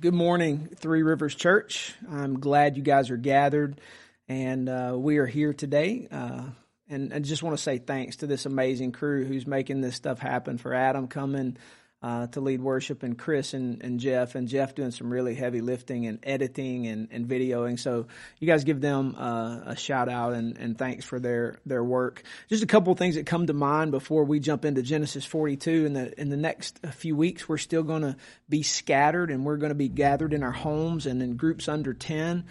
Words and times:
Good 0.00 0.14
morning, 0.14 0.70
Three 0.76 1.02
Rivers 1.02 1.34
Church. 1.34 1.92
I'm 2.10 2.40
glad 2.40 2.78
you 2.78 2.82
guys 2.82 3.10
are 3.10 3.18
gathered, 3.18 3.82
and 4.28 4.66
uh, 4.66 4.94
we 4.96 5.18
are 5.18 5.26
here 5.26 5.52
today. 5.52 6.08
Uh, 6.10 6.44
and 6.88 7.12
I 7.12 7.18
just 7.18 7.42
want 7.42 7.54
to 7.58 7.62
say 7.62 7.76
thanks 7.76 8.16
to 8.16 8.26
this 8.26 8.46
amazing 8.46 8.92
crew 8.92 9.26
who's 9.26 9.46
making 9.46 9.82
this 9.82 9.96
stuff 9.96 10.18
happen. 10.18 10.56
For 10.56 10.72
Adam 10.72 11.06
coming 11.06 11.58
uh, 12.02 12.26
to 12.28 12.40
lead 12.40 12.62
worship, 12.62 13.02
and 13.02 13.18
Chris 13.18 13.52
and, 13.52 13.82
and 13.82 14.00
Jeff, 14.00 14.34
and 14.34 14.48
Jeff 14.48 14.74
doing 14.74 14.90
some 14.90 15.12
really 15.12 15.34
heavy 15.34 15.60
lifting 15.60 16.06
and 16.06 16.18
editing 16.22 16.86
and, 16.86 17.08
and 17.10 17.28
videoing. 17.28 17.78
So 17.78 18.06
you 18.38 18.46
guys 18.46 18.64
give 18.64 18.80
them 18.80 19.14
uh, 19.18 19.60
a 19.66 19.76
shout 19.76 20.08
out 20.08 20.32
and, 20.32 20.56
and 20.56 20.78
thanks 20.78 21.04
for 21.04 21.20
their 21.20 21.58
their 21.66 21.84
work. 21.84 22.22
Just 22.48 22.62
a 22.62 22.66
couple 22.66 22.92
of 22.92 22.98
things 22.98 23.16
that 23.16 23.26
come 23.26 23.46
to 23.46 23.52
mind 23.52 23.90
before 23.90 24.24
we 24.24 24.40
jump 24.40 24.64
into 24.64 24.82
Genesis 24.82 25.26
42. 25.26 25.86
In 25.86 25.92
the 25.92 26.20
in 26.20 26.30
the 26.30 26.38
next 26.38 26.78
few 26.92 27.14
weeks, 27.14 27.48
we're 27.48 27.58
still 27.58 27.82
going 27.82 28.02
to 28.02 28.16
be 28.48 28.62
scattered, 28.62 29.30
and 29.30 29.44
we're 29.44 29.58
going 29.58 29.70
to 29.70 29.74
be 29.74 29.88
gathered 29.88 30.32
in 30.32 30.42
our 30.42 30.52
homes 30.52 31.04
and 31.04 31.22
in 31.22 31.36
groups 31.36 31.68
under 31.68 31.92
ten, 31.92 32.44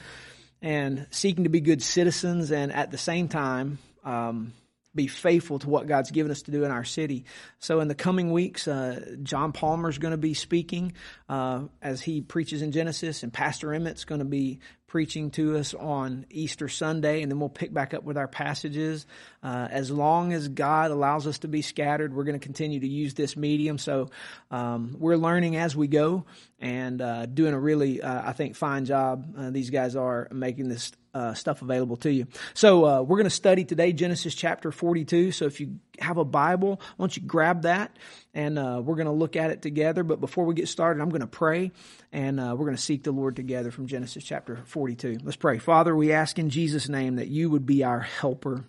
and 0.61 1.07
seeking 1.09 1.45
to 1.45 1.49
be 1.49 1.61
good 1.61 1.81
citizens, 1.81 2.51
and 2.51 2.71
at 2.71 2.91
the 2.91 2.97
same 2.99 3.27
time. 3.27 3.79
Um, 4.03 4.53
be 4.95 5.07
faithful 5.07 5.59
to 5.59 5.69
what 5.69 5.87
God's 5.87 6.11
given 6.11 6.31
us 6.31 6.41
to 6.43 6.51
do 6.51 6.63
in 6.63 6.71
our 6.71 6.83
city. 6.83 7.25
So, 7.59 7.79
in 7.79 7.87
the 7.87 7.95
coming 7.95 8.31
weeks, 8.31 8.67
uh, 8.67 9.15
John 9.23 9.51
Palmer 9.51 9.89
is 9.89 9.97
going 9.97 10.11
to 10.11 10.17
be 10.17 10.33
speaking 10.33 10.93
uh, 11.27 11.63
as 11.81 12.01
he 12.01 12.21
preaches 12.21 12.61
in 12.61 12.71
Genesis, 12.71 13.23
and 13.23 13.31
Pastor 13.31 13.73
Emmett's 13.73 14.05
going 14.05 14.19
to 14.19 14.25
be 14.25 14.59
preaching 14.89 15.31
to 15.31 15.57
us 15.57 15.73
on 15.73 16.25
Easter 16.29 16.67
Sunday, 16.67 17.21
and 17.21 17.31
then 17.31 17.39
we'll 17.39 17.47
pick 17.47 17.73
back 17.73 17.93
up 17.93 18.03
with 18.03 18.17
our 18.17 18.27
passages. 18.27 19.05
Uh, 19.41 19.67
as 19.71 19.89
long 19.89 20.33
as 20.33 20.49
God 20.49 20.91
allows 20.91 21.27
us 21.27 21.39
to 21.39 21.47
be 21.47 21.61
scattered, 21.61 22.13
we're 22.13 22.25
going 22.25 22.37
to 22.39 22.45
continue 22.45 22.81
to 22.81 22.87
use 22.87 23.13
this 23.13 23.37
medium. 23.37 23.77
So, 23.77 24.09
um, 24.51 24.95
we're 24.99 25.15
learning 25.15 25.55
as 25.55 25.75
we 25.75 25.87
go 25.87 26.25
and 26.59 27.01
uh, 27.01 27.25
doing 27.27 27.53
a 27.53 27.59
really, 27.59 28.01
uh, 28.01 28.29
I 28.29 28.33
think, 28.33 28.55
fine 28.55 28.85
job. 28.85 29.33
Uh, 29.37 29.49
these 29.51 29.69
guys 29.69 29.95
are 29.95 30.27
making 30.31 30.67
this 30.67 30.91
uh, 31.13 31.33
stuff 31.33 31.61
available 31.61 31.97
to 31.97 32.11
you. 32.11 32.27
So 32.53 32.85
uh, 32.85 33.01
we're 33.01 33.17
going 33.17 33.25
to 33.25 33.29
study 33.29 33.65
today 33.65 33.93
Genesis 33.93 34.35
chapter 34.35 34.71
42. 34.71 35.31
So 35.31 35.45
if 35.45 35.59
you 35.59 35.79
have 35.99 36.17
a 36.17 36.25
Bible, 36.25 36.81
why 36.97 37.03
don't 37.03 37.15
you 37.15 37.23
grab 37.23 37.63
that 37.63 37.95
and 38.39 38.57
uh, 38.57 38.81
we're 38.81 38.95
going 38.95 39.05
to 39.05 39.11
look 39.11 39.35
at 39.35 39.51
it 39.51 39.61
together. 39.61 40.01
But 40.01 40.21
before 40.21 40.45
we 40.45 40.55
get 40.55 40.69
started, 40.69 41.01
I'm 41.01 41.09
going 41.09 41.19
to 41.19 41.27
pray 41.27 41.71
and 42.13 42.39
uh, 42.39 42.55
we're 42.57 42.65
going 42.65 42.77
to 42.77 42.81
seek 42.81 43.03
the 43.03 43.11
Lord 43.11 43.35
together 43.35 43.69
from 43.69 43.87
Genesis 43.87 44.23
chapter 44.23 44.61
42. 44.65 45.19
Let's 45.23 45.35
pray. 45.35 45.57
Father, 45.57 45.93
we 45.93 46.13
ask 46.13 46.39
in 46.39 46.49
Jesus' 46.49 46.87
name 46.87 47.17
that 47.17 47.27
you 47.27 47.49
would 47.49 47.65
be 47.65 47.83
our 47.83 47.99
helper. 47.99 48.63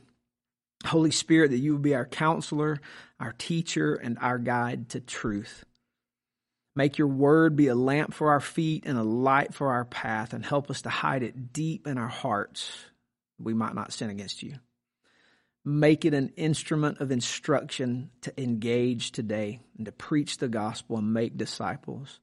Holy 0.86 1.12
Spirit, 1.12 1.52
that 1.52 1.58
you 1.58 1.74
would 1.74 1.82
be 1.82 1.94
our 1.94 2.06
counselor, 2.06 2.80
our 3.20 3.32
teacher, 3.32 3.94
and 3.94 4.18
our 4.20 4.38
guide 4.38 4.88
to 4.88 5.00
truth. 5.00 5.64
Make 6.74 6.98
your 6.98 7.08
word 7.08 7.54
be 7.54 7.68
a 7.68 7.74
lamp 7.74 8.12
for 8.12 8.30
our 8.30 8.40
feet 8.40 8.84
and 8.86 8.98
a 8.98 9.04
light 9.04 9.54
for 9.54 9.72
our 9.72 9.84
path, 9.84 10.32
and 10.32 10.44
help 10.44 10.70
us 10.70 10.82
to 10.82 10.88
hide 10.88 11.22
it 11.22 11.52
deep 11.52 11.86
in 11.86 11.98
our 11.98 12.08
hearts. 12.08 12.72
We 13.38 13.52
might 13.52 13.74
not 13.74 13.92
sin 13.92 14.08
against 14.08 14.42
you. 14.42 14.54
Make 15.64 16.04
it 16.04 16.14
an 16.14 16.32
instrument 16.36 17.00
of 17.00 17.10
instruction 17.10 18.10
to 18.22 18.40
engage 18.40 19.12
today 19.12 19.60
and 19.76 19.86
to 19.86 19.92
preach 19.92 20.38
the 20.38 20.48
gospel 20.48 20.96
and 20.96 21.12
make 21.12 21.36
disciples 21.36 22.20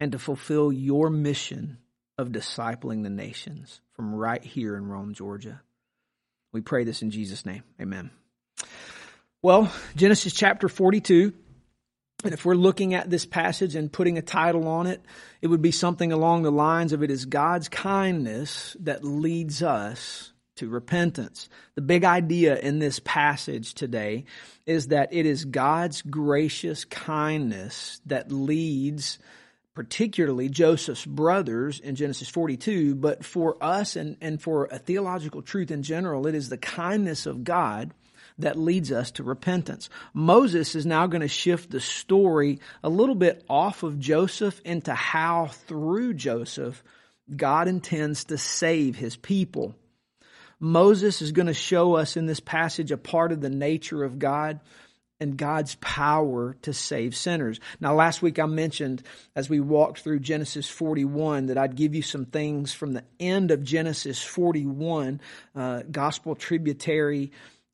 and 0.00 0.12
to 0.12 0.18
fulfill 0.18 0.72
your 0.72 1.08
mission 1.08 1.78
of 2.18 2.28
discipling 2.28 3.02
the 3.02 3.10
nations 3.10 3.80
from 3.94 4.14
right 4.14 4.44
here 4.44 4.76
in 4.76 4.86
Rome, 4.86 5.14
Georgia. 5.14 5.62
We 6.52 6.60
pray 6.60 6.84
this 6.84 7.02
in 7.02 7.10
Jesus' 7.10 7.46
name. 7.46 7.64
Amen. 7.80 8.10
Well, 9.42 9.72
Genesis 9.96 10.32
chapter 10.32 10.68
42 10.68 11.32
and 12.24 12.32
if 12.32 12.46
we're 12.46 12.54
looking 12.54 12.94
at 12.94 13.10
this 13.10 13.26
passage 13.26 13.74
and 13.74 13.92
putting 13.92 14.16
a 14.16 14.22
title 14.22 14.66
on 14.66 14.86
it, 14.86 15.02
it 15.42 15.48
would 15.48 15.60
be 15.60 15.70
something 15.70 16.10
along 16.10 16.42
the 16.42 16.50
lines 16.50 16.94
of 16.94 17.02
it 17.02 17.10
is 17.10 17.26
God's 17.26 17.68
kindness 17.68 18.74
that 18.80 19.04
leads 19.04 19.62
us 19.62 20.32
to 20.56 20.68
repentance. 20.68 21.48
The 21.74 21.82
big 21.82 22.04
idea 22.04 22.58
in 22.58 22.78
this 22.78 23.00
passage 23.00 23.74
today 23.74 24.24
is 24.66 24.88
that 24.88 25.12
it 25.12 25.26
is 25.26 25.44
God's 25.44 26.02
gracious 26.02 26.84
kindness 26.84 28.00
that 28.06 28.30
leads 28.30 29.18
particularly 29.74 30.48
Joseph's 30.48 31.04
brothers 31.04 31.80
in 31.80 31.96
Genesis 31.96 32.28
42, 32.28 32.94
but 32.94 33.24
for 33.24 33.56
us 33.60 33.96
and, 33.96 34.16
and 34.20 34.40
for 34.40 34.68
a 34.70 34.78
theological 34.78 35.42
truth 35.42 35.70
in 35.70 35.82
general, 35.82 36.26
it 36.26 36.34
is 36.34 36.48
the 36.48 36.56
kindness 36.56 37.26
of 37.26 37.42
God 37.42 37.92
that 38.38 38.58
leads 38.58 38.90
us 38.92 39.10
to 39.12 39.22
repentance. 39.22 39.88
Moses 40.12 40.74
is 40.74 40.86
now 40.86 41.06
going 41.06 41.20
to 41.20 41.28
shift 41.28 41.70
the 41.70 41.80
story 41.80 42.60
a 42.82 42.88
little 42.88 43.14
bit 43.14 43.44
off 43.48 43.82
of 43.82 43.98
Joseph 43.98 44.60
into 44.64 44.94
how 44.94 45.46
through 45.46 46.14
Joseph 46.14 46.82
God 47.34 47.68
intends 47.68 48.24
to 48.24 48.38
save 48.38 48.96
his 48.96 49.16
people. 49.16 49.74
Moses 50.64 51.20
is 51.20 51.32
going 51.32 51.46
to 51.46 51.54
show 51.54 51.94
us 51.94 52.16
in 52.16 52.24
this 52.24 52.40
passage 52.40 52.90
a 52.90 52.96
part 52.96 53.32
of 53.32 53.42
the 53.42 53.50
nature 53.50 54.02
of 54.02 54.18
God 54.18 54.60
and 55.20 55.36
God's 55.36 55.74
power 55.76 56.56
to 56.62 56.72
save 56.72 57.14
sinners. 57.14 57.60
Now, 57.80 57.94
last 57.94 58.22
week 58.22 58.38
I 58.38 58.46
mentioned 58.46 59.02
as 59.36 59.50
we 59.50 59.60
walked 59.60 60.00
through 60.00 60.20
Genesis 60.20 60.66
41 60.66 61.46
that 61.46 61.58
I'd 61.58 61.76
give 61.76 61.94
you 61.94 62.00
some 62.00 62.24
things 62.24 62.72
from 62.72 62.94
the 62.94 63.04
end 63.20 63.50
of 63.50 63.62
Genesis 63.62 64.22
41, 64.22 65.20
uh, 65.54 65.82
gospel 65.90 66.34
tributary 66.34 67.30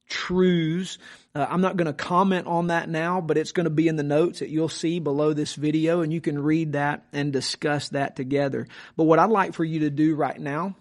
truths. 0.09 0.99
Uh, 1.33 1.47
I'm 1.49 1.61
not 1.61 1.77
going 1.77 1.87
to 1.87 1.93
comment 1.93 2.49
on 2.49 2.67
that 2.67 2.89
now, 2.89 3.21
but 3.21 3.39
it's 3.39 3.53
going 3.53 3.65
to 3.65 3.71
be 3.71 3.87
in 3.87 3.95
the 3.95 4.03
notes 4.03 4.41
that 4.41 4.51
you'll 4.51 4.69
see 4.69 4.99
below 4.99 5.33
this 5.33 5.55
video, 5.55 6.01
and 6.01 6.13
you 6.13 6.21
can 6.21 6.43
read 6.43 6.73
that 6.73 7.07
and 7.13 7.33
discuss 7.33 7.91
that 7.91 8.17
together. 8.17 8.67
But 8.97 9.05
what 9.05 9.21
I'd 9.21 9.31
like 9.31 9.55
for 9.55 9.65
you 9.65 9.81
to 9.81 9.91
do 9.91 10.17
right 10.17 10.41
now 10.41 10.75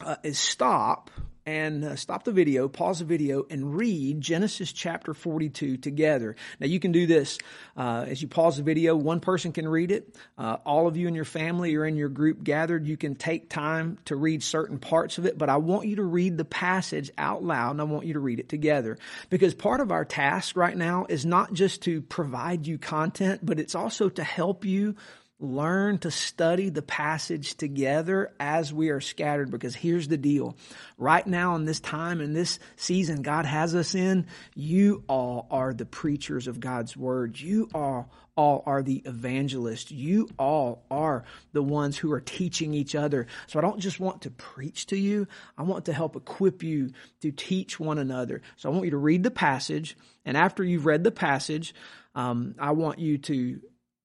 uh, 0.00 0.16
is 0.22 0.38
stop 0.38 1.10
and 1.48 1.82
uh, 1.82 1.96
stop 1.96 2.24
the 2.24 2.32
video, 2.32 2.68
pause 2.68 2.98
the 2.98 3.06
video, 3.06 3.46
and 3.48 3.74
read 3.74 4.20
Genesis 4.20 4.70
chapter 4.70 5.14
42 5.14 5.78
together. 5.78 6.36
Now, 6.60 6.66
you 6.66 6.78
can 6.78 6.92
do 6.92 7.06
this 7.06 7.38
uh, 7.74 8.04
as 8.06 8.20
you 8.20 8.28
pause 8.28 8.58
the 8.58 8.62
video. 8.62 8.94
One 8.94 9.20
person 9.20 9.52
can 9.52 9.66
read 9.66 9.90
it. 9.90 10.14
Uh, 10.36 10.58
all 10.66 10.86
of 10.86 10.98
you 10.98 11.08
in 11.08 11.14
your 11.14 11.24
family 11.24 11.74
or 11.74 11.86
in 11.86 11.96
your 11.96 12.10
group 12.10 12.44
gathered, 12.44 12.86
you 12.86 12.98
can 12.98 13.14
take 13.14 13.48
time 13.48 13.96
to 14.04 14.16
read 14.16 14.42
certain 14.42 14.78
parts 14.78 15.16
of 15.16 15.24
it, 15.24 15.38
but 15.38 15.48
I 15.48 15.56
want 15.56 15.86
you 15.86 15.96
to 15.96 16.02
read 16.02 16.36
the 16.36 16.44
passage 16.44 17.10
out 17.16 17.42
loud 17.42 17.70
and 17.70 17.80
I 17.80 17.84
want 17.84 18.04
you 18.04 18.12
to 18.12 18.20
read 18.20 18.40
it 18.40 18.50
together. 18.50 18.98
Because 19.30 19.54
part 19.54 19.80
of 19.80 19.90
our 19.90 20.04
task 20.04 20.54
right 20.54 20.76
now 20.76 21.06
is 21.08 21.24
not 21.24 21.54
just 21.54 21.80
to 21.84 22.02
provide 22.02 22.66
you 22.66 22.76
content, 22.76 23.40
but 23.42 23.58
it's 23.58 23.74
also 23.74 24.10
to 24.10 24.22
help 24.22 24.66
you 24.66 24.96
learn 25.40 25.98
to 25.98 26.10
study 26.10 26.68
the 26.68 26.82
passage 26.82 27.54
together 27.56 28.32
as 28.40 28.72
we 28.72 28.88
are 28.88 29.00
scattered 29.00 29.50
because 29.50 29.74
here's 29.74 30.08
the 30.08 30.16
deal. 30.16 30.56
Right 30.96 31.26
now 31.26 31.54
in 31.54 31.64
this 31.64 31.78
time 31.80 32.20
in 32.20 32.32
this 32.32 32.58
season 32.76 33.22
God 33.22 33.44
has 33.44 33.74
us 33.74 33.94
in, 33.94 34.26
you 34.54 35.04
all 35.08 35.46
are 35.50 35.72
the 35.72 35.86
preachers 35.86 36.48
of 36.48 36.58
God's 36.58 36.96
word. 36.96 37.38
You 37.38 37.68
all 37.72 38.10
all 38.36 38.62
are 38.66 38.84
the 38.84 39.02
evangelists. 39.04 39.90
You 39.90 40.28
all 40.38 40.84
are 40.92 41.24
the 41.52 41.62
ones 41.62 41.98
who 41.98 42.12
are 42.12 42.20
teaching 42.20 42.72
each 42.72 42.94
other. 42.94 43.26
So 43.48 43.58
I 43.58 43.62
don't 43.62 43.80
just 43.80 43.98
want 43.98 44.22
to 44.22 44.30
preach 44.30 44.86
to 44.86 44.96
you. 44.96 45.26
I 45.56 45.64
want 45.64 45.86
to 45.86 45.92
help 45.92 46.14
equip 46.14 46.62
you 46.62 46.92
to 47.20 47.32
teach 47.32 47.80
one 47.80 47.98
another. 47.98 48.42
So 48.56 48.68
I 48.68 48.72
want 48.72 48.84
you 48.84 48.92
to 48.92 48.96
read 48.96 49.24
the 49.24 49.32
passage. 49.32 49.96
And 50.24 50.36
after 50.36 50.62
you've 50.62 50.86
read 50.86 51.02
the 51.02 51.10
passage, 51.10 51.74
um, 52.14 52.54
I 52.60 52.70
want 52.70 53.00
you 53.00 53.18
to 53.18 53.60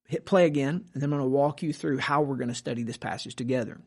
hit 0.08 0.26
play 0.26 0.46
again, 0.46 0.86
and 0.94 1.02
then 1.02 1.12
I'm 1.12 1.20
going 1.20 1.22
to 1.22 1.28
walk 1.28 1.64
you 1.64 1.74
through 1.74 1.98
how 1.98 2.22
we're 2.22 2.36
going 2.36 2.50
to 2.50 2.56
study 2.56 2.84
this 2.84 2.98
passage 2.98 3.36
together. 3.36 3.80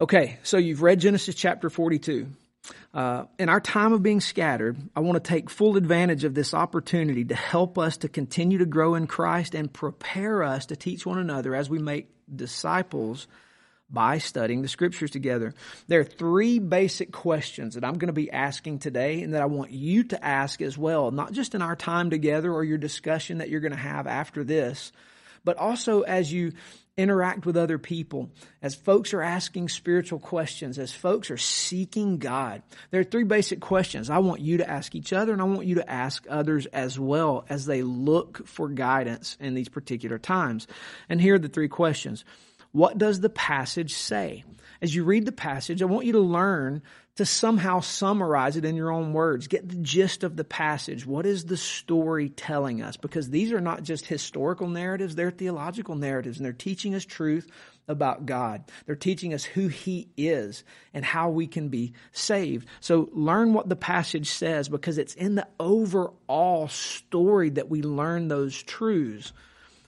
Okay, 0.00 0.38
so 0.42 0.56
you've 0.56 0.82
read 0.82 1.00
Genesis 1.00 1.34
chapter 1.34 1.68
42. 1.68 2.26
Uh, 2.92 3.24
in 3.38 3.48
our 3.48 3.60
time 3.60 3.92
of 3.92 4.02
being 4.02 4.20
scattered, 4.20 4.76
I 4.94 5.00
want 5.00 5.22
to 5.22 5.28
take 5.28 5.50
full 5.50 5.76
advantage 5.76 6.24
of 6.24 6.34
this 6.34 6.54
opportunity 6.54 7.24
to 7.26 7.34
help 7.34 7.78
us 7.78 7.98
to 7.98 8.08
continue 8.08 8.58
to 8.58 8.66
grow 8.66 8.94
in 8.94 9.06
Christ 9.06 9.54
and 9.54 9.72
prepare 9.72 10.42
us 10.42 10.66
to 10.66 10.76
teach 10.76 11.06
one 11.06 11.18
another 11.18 11.54
as 11.54 11.70
we 11.70 11.78
make 11.78 12.08
disciples 12.34 13.26
by 13.92 14.18
studying 14.18 14.62
the 14.62 14.68
scriptures 14.68 15.10
together. 15.10 15.54
There 15.88 16.00
are 16.00 16.04
three 16.04 16.58
basic 16.58 17.12
questions 17.12 17.74
that 17.74 17.84
I'm 17.84 17.98
going 17.98 18.08
to 18.08 18.12
be 18.12 18.30
asking 18.30 18.78
today 18.78 19.22
and 19.22 19.34
that 19.34 19.42
I 19.42 19.46
want 19.46 19.70
you 19.70 20.04
to 20.04 20.24
ask 20.24 20.62
as 20.62 20.78
well, 20.78 21.10
not 21.10 21.32
just 21.32 21.54
in 21.54 21.62
our 21.62 21.76
time 21.76 22.10
together 22.10 22.52
or 22.52 22.64
your 22.64 22.78
discussion 22.78 23.38
that 23.38 23.48
you're 23.48 23.60
going 23.60 23.72
to 23.72 23.78
have 23.78 24.06
after 24.06 24.44
this, 24.44 24.92
but 25.44 25.56
also 25.56 26.02
as 26.02 26.32
you 26.32 26.52
interact 26.96 27.46
with 27.46 27.56
other 27.56 27.78
people, 27.78 28.30
as 28.62 28.74
folks 28.74 29.14
are 29.14 29.22
asking 29.22 29.68
spiritual 29.68 30.18
questions, 30.18 30.78
as 30.78 30.92
folks 30.92 31.30
are 31.30 31.38
seeking 31.38 32.18
God. 32.18 32.62
There 32.90 33.00
are 33.00 33.04
three 33.04 33.24
basic 33.24 33.60
questions 33.60 34.10
I 34.10 34.18
want 34.18 34.40
you 34.40 34.58
to 34.58 34.68
ask 34.68 34.94
each 34.94 35.12
other 35.12 35.32
and 35.32 35.40
I 35.40 35.46
want 35.46 35.66
you 35.66 35.76
to 35.76 35.90
ask 35.90 36.26
others 36.28 36.66
as 36.66 36.98
well 36.98 37.46
as 37.48 37.64
they 37.64 37.82
look 37.82 38.46
for 38.46 38.68
guidance 38.68 39.36
in 39.40 39.54
these 39.54 39.68
particular 39.68 40.18
times. 40.18 40.66
And 41.08 41.20
here 41.20 41.36
are 41.36 41.38
the 41.38 41.48
three 41.48 41.68
questions. 41.68 42.24
What 42.72 42.98
does 42.98 43.20
the 43.20 43.30
passage 43.30 43.94
say? 43.94 44.44
As 44.82 44.94
you 44.94 45.04
read 45.04 45.26
the 45.26 45.32
passage, 45.32 45.82
I 45.82 45.86
want 45.86 46.06
you 46.06 46.12
to 46.12 46.20
learn 46.20 46.82
to 47.16 47.26
somehow 47.26 47.80
summarize 47.80 48.56
it 48.56 48.64
in 48.64 48.76
your 48.76 48.90
own 48.90 49.12
words. 49.12 49.46
Get 49.46 49.68
the 49.68 49.76
gist 49.76 50.24
of 50.24 50.36
the 50.36 50.44
passage. 50.44 51.04
What 51.04 51.26
is 51.26 51.44
the 51.44 51.56
story 51.56 52.30
telling 52.30 52.80
us? 52.80 52.96
Because 52.96 53.28
these 53.28 53.52
are 53.52 53.60
not 53.60 53.82
just 53.82 54.06
historical 54.06 54.68
narratives, 54.68 55.16
they're 55.16 55.30
theological 55.30 55.96
narratives, 55.96 56.38
and 56.38 56.46
they're 56.46 56.52
teaching 56.54 56.94
us 56.94 57.04
truth 57.04 57.46
about 57.88 58.24
God. 58.24 58.64
They're 58.86 58.94
teaching 58.94 59.34
us 59.34 59.44
who 59.44 59.68
He 59.68 60.08
is 60.16 60.64
and 60.94 61.04
how 61.04 61.28
we 61.30 61.46
can 61.46 61.68
be 61.68 61.92
saved. 62.12 62.66
So 62.80 63.10
learn 63.12 63.52
what 63.52 63.68
the 63.68 63.76
passage 63.76 64.30
says 64.30 64.68
because 64.70 64.96
it's 64.96 65.14
in 65.14 65.34
the 65.34 65.48
overall 65.58 66.68
story 66.68 67.50
that 67.50 67.68
we 67.68 67.82
learn 67.82 68.28
those 68.28 68.62
truths. 68.62 69.32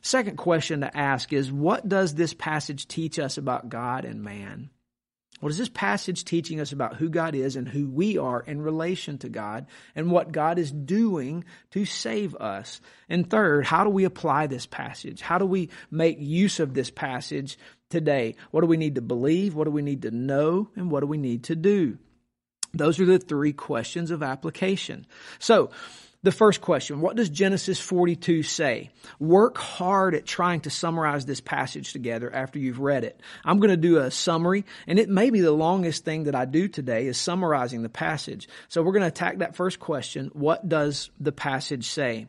Second 0.03 0.37
question 0.37 0.81
to 0.81 0.97
ask 0.97 1.33
is 1.33 1.51
what 1.51 1.89
does 1.89 2.15
this 2.15 2.35
passage 2.35 2.89
teach 2.89 3.19
us 3.19 3.39
about 3.39 3.69
God 3.69 4.05
and 4.05 4.23
man? 4.23 4.71
What 5.41 5.51
is 5.51 5.59
this 5.59 5.69
passage 5.69 6.25
teaching 6.25 6.61
us 6.61 6.71
about 6.71 6.97
who 6.97 7.09
God 7.09 7.35
is 7.35 7.57
and 7.57 7.69
who 7.69 7.89
we 7.89 8.17
are 8.17 8.41
in 8.41 8.63
relation 8.63 9.19
to 9.19 9.29
God 9.29 9.67
and 9.97 10.11
what 10.11 10.31
God 10.31 10.59
is 10.59 10.71
doing 10.71 11.45
to 11.73 11.85
save 11.85 12.37
us? 12.37 12.81
And 13.09 13.29
third, 13.29 13.67
how 13.67 13.83
do 13.83 13.91
we 13.91 14.05
apply 14.05 14.47
this 14.47 14.67
passage? 14.67 15.21
How 15.21 15.39
do 15.39 15.47
we 15.47 15.71
make 15.91 16.19
use 16.21 16.61
of 16.61 16.75
this 16.75 16.91
passage 16.91 17.59
today? 17.91 18.37
What 18.53 18.61
do 18.61 18.69
we 18.69 18.77
need 18.77 18.97
to 18.97 19.03
believe? 19.03 19.55
What 19.55 19.65
do 19.65 19.73
we 19.73 19.83
need 19.83 20.03
to 20.03 20.13
know? 20.13 20.71
And 20.77 20.93
what 20.93 21.01
do 21.01 21.07
we 21.07 21.19
need 21.19 21.45
to 21.45 21.57
do? 21.57 21.99
Those 22.75 23.01
are 23.01 23.05
the 23.07 23.19
three 23.19 23.53
questions 23.53 24.11
of 24.11 24.23
application. 24.23 25.07
So, 25.39 25.71
the 26.23 26.33
first 26.33 26.61
question, 26.61 27.01
what 27.01 27.17
does 27.17 27.29
Genesis 27.29 27.81
42 27.81 28.45
say? 28.45 28.91
Work 29.19 29.59
hard 29.59 30.15
at 30.15 30.25
trying 30.25 30.61
to 30.61 30.71
summarize 30.71 31.27
this 31.27 31.41
passage 31.41 31.93
together 31.93 32.33
after 32.33 32.61
you've 32.61 32.79
read 32.79 33.03
it. 33.03 33.21
I'm 33.45 33.59
going 33.59 33.71
to 33.71 33.77
do 33.77 33.99
a 33.99 34.11
summary, 34.11 34.65
and 34.87 35.01
it 35.01 35.09
may 35.09 35.31
be 35.31 35.41
the 35.41 35.51
longest 35.51 36.05
thing 36.05 36.25
that 36.25 36.37
I 36.37 36.45
do 36.45 36.69
today 36.69 37.07
is 37.07 37.19
summarizing 37.19 37.83
the 37.83 37.89
passage. 37.89 38.49
So 38.69 38.83
we're 38.83 38.93
going 38.93 39.03
to 39.03 39.09
attack 39.09 39.39
that 39.39 39.57
first 39.57 39.81
question. 39.81 40.31
What 40.33 40.69
does 40.69 41.11
the 41.19 41.33
passage 41.33 41.89
say? 41.89 42.29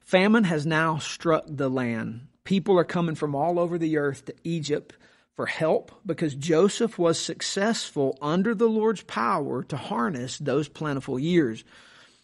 Famine 0.00 0.44
has 0.44 0.64
now 0.64 0.96
struck 0.96 1.44
the 1.46 1.68
land. 1.68 2.26
People 2.44 2.78
are 2.78 2.84
coming 2.84 3.14
from 3.14 3.34
all 3.34 3.58
over 3.58 3.76
the 3.76 3.98
earth 3.98 4.24
to 4.24 4.34
Egypt 4.44 4.96
for 5.36 5.44
help 5.44 5.92
because 6.06 6.34
Joseph 6.34 6.98
was 6.98 7.18
successful 7.18 8.18
under 8.20 8.54
the 8.54 8.68
Lord's 8.68 9.02
power 9.02 9.62
to 9.64 9.76
harness 9.76 10.38
those 10.38 10.68
plentiful 10.68 11.18
years. 11.18 11.64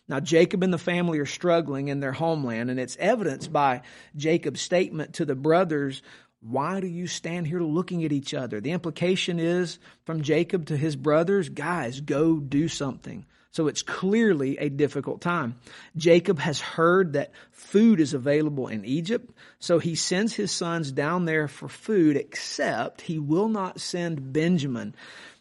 Now, 0.09 0.21
Jacob 0.21 0.63
and 0.63 0.73
the 0.73 0.79
family 0.79 1.19
are 1.19 1.27
struggling 1.27 1.89
in 1.89 2.01
their 2.01 2.13
homeland, 2.13 2.71
and 2.71 2.79
it's 2.79 2.97
evidenced 2.99 3.53
by 3.53 3.83
Jacob's 4.15 4.61
statement 4.61 5.15
to 5.15 5.25
the 5.25 5.35
brothers 5.35 6.03
why 6.41 6.81
do 6.81 6.87
you 6.87 7.07
stand 7.07 7.47
here 7.47 7.61
looking 7.61 8.05
at 8.05 8.13
each 8.13 8.35
other? 8.35 8.61
The 8.61 8.73
implication 8.73 9.41
is 9.41 9.79
from 10.05 10.23
Jacob 10.23 10.67
to 10.67 10.77
his 10.77 10.95
brothers, 10.95 11.49
guys, 11.49 12.01
go 12.01 12.37
do 12.37 12.69
something. 12.69 13.27
So 13.51 13.69
it's 13.69 13.83
clearly 13.83 14.59
a 14.59 14.69
difficult 14.69 15.23
time. 15.23 15.57
Jacob 15.97 16.39
has 16.39 16.61
heard 16.61 17.15
that 17.15 17.33
food 17.53 18.01
is 18.01 18.13
available 18.13 18.69
in 18.69 18.85
Egypt, 18.85 19.33
so 19.59 19.79
he 19.79 19.95
sends 19.95 20.35
his 20.35 20.53
sons 20.53 20.93
down 20.93 21.25
there 21.25 21.49
for 21.49 21.69
food, 21.69 22.17
except 22.17 23.01
he 23.01 23.19
will 23.19 23.49
not 23.49 23.81
send 23.81 24.33
Benjamin. 24.33 24.95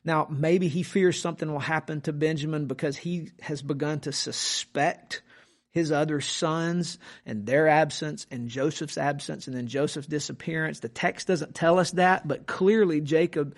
Now, 0.05 0.27
maybe 0.29 0.67
he 0.67 0.83
fears 0.83 1.19
something 1.19 1.51
will 1.51 1.59
happen 1.59 2.01
to 2.01 2.13
Benjamin 2.13 2.67
because 2.67 2.95
he 2.95 3.31
has 3.41 3.63
begun 3.63 3.99
to 4.01 4.11
suspect 4.11 5.23
his 5.71 5.91
other 5.91 6.21
sons 6.21 6.99
and 7.25 7.45
their 7.45 7.67
absence 7.67 8.27
and 8.31 8.47
Joseph's 8.47 8.97
absence 8.97 9.47
and 9.47 9.57
then 9.57 9.67
Joseph's 9.67 10.07
disappearance. 10.07 10.79
The 10.79 10.89
text 10.89 11.27
doesn't 11.27 11.55
tell 11.55 11.79
us 11.79 11.91
that, 11.91 12.25
but 12.25 12.45
clearly 12.45 13.01
Jacob 13.01 13.55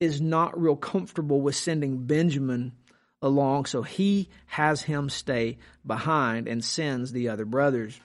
is 0.00 0.20
not 0.20 0.60
real 0.60 0.74
comfortable 0.74 1.40
with 1.40 1.54
sending 1.54 2.06
Benjamin 2.06 2.72
along, 3.20 3.66
so 3.66 3.82
he 3.82 4.30
has 4.46 4.82
him 4.82 5.10
stay 5.10 5.58
behind 5.86 6.48
and 6.48 6.64
sends 6.64 7.12
the 7.12 7.28
other 7.28 7.44
brothers. 7.44 8.00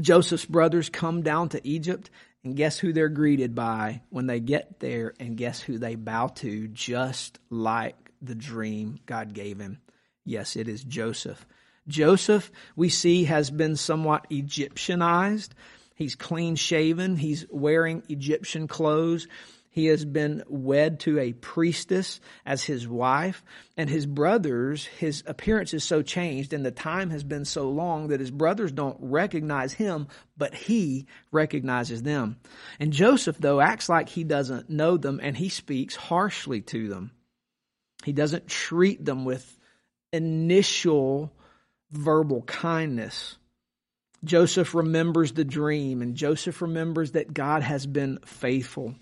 Joseph's 0.00 0.46
brothers 0.46 0.88
come 0.88 1.22
down 1.22 1.50
to 1.50 1.68
Egypt 1.68 2.10
and 2.44 2.56
guess 2.56 2.78
who 2.78 2.92
they're 2.92 3.08
greeted 3.08 3.54
by 3.54 4.02
when 4.10 4.26
they 4.26 4.40
get 4.40 4.80
there? 4.80 5.14
And 5.20 5.36
guess 5.36 5.60
who 5.60 5.78
they 5.78 5.94
bow 5.94 6.28
to 6.36 6.68
just 6.68 7.38
like 7.50 8.12
the 8.20 8.34
dream 8.34 8.98
God 9.06 9.32
gave 9.32 9.58
him? 9.58 9.78
Yes, 10.24 10.56
it 10.56 10.68
is 10.68 10.84
Joseph. 10.84 11.46
Joseph, 11.88 12.50
we 12.76 12.88
see, 12.88 13.24
has 13.24 13.50
been 13.50 13.76
somewhat 13.76 14.28
Egyptianized. 14.30 15.50
He's 15.94 16.14
clean 16.14 16.56
shaven. 16.56 17.16
He's 17.16 17.46
wearing 17.50 18.02
Egyptian 18.08 18.68
clothes. 18.68 19.26
He 19.72 19.86
has 19.86 20.04
been 20.04 20.42
wed 20.48 21.00
to 21.00 21.18
a 21.18 21.32
priestess 21.32 22.20
as 22.44 22.62
his 22.62 22.86
wife, 22.86 23.42
and 23.74 23.88
his 23.88 24.04
brothers, 24.04 24.84
his 24.84 25.24
appearance 25.26 25.72
is 25.72 25.82
so 25.82 26.02
changed, 26.02 26.52
and 26.52 26.64
the 26.64 26.70
time 26.70 27.08
has 27.08 27.24
been 27.24 27.46
so 27.46 27.70
long 27.70 28.08
that 28.08 28.20
his 28.20 28.30
brothers 28.30 28.70
don't 28.70 28.98
recognize 29.00 29.72
him, 29.72 30.08
but 30.36 30.54
he 30.54 31.06
recognizes 31.30 32.02
them. 32.02 32.36
And 32.78 32.92
Joseph, 32.92 33.38
though, 33.38 33.62
acts 33.62 33.88
like 33.88 34.10
he 34.10 34.24
doesn't 34.24 34.68
know 34.68 34.98
them, 34.98 35.18
and 35.22 35.34
he 35.34 35.48
speaks 35.48 35.96
harshly 35.96 36.60
to 36.60 36.88
them. 36.88 37.12
He 38.04 38.12
doesn't 38.12 38.48
treat 38.48 39.02
them 39.02 39.24
with 39.24 39.58
initial 40.12 41.32
verbal 41.90 42.42
kindness. 42.42 43.38
Joseph 44.22 44.74
remembers 44.74 45.32
the 45.32 45.46
dream, 45.46 46.02
and 46.02 46.14
Joseph 46.14 46.60
remembers 46.60 47.12
that 47.12 47.32
God 47.32 47.62
has 47.62 47.86
been 47.86 48.18
faithful. 48.26 48.96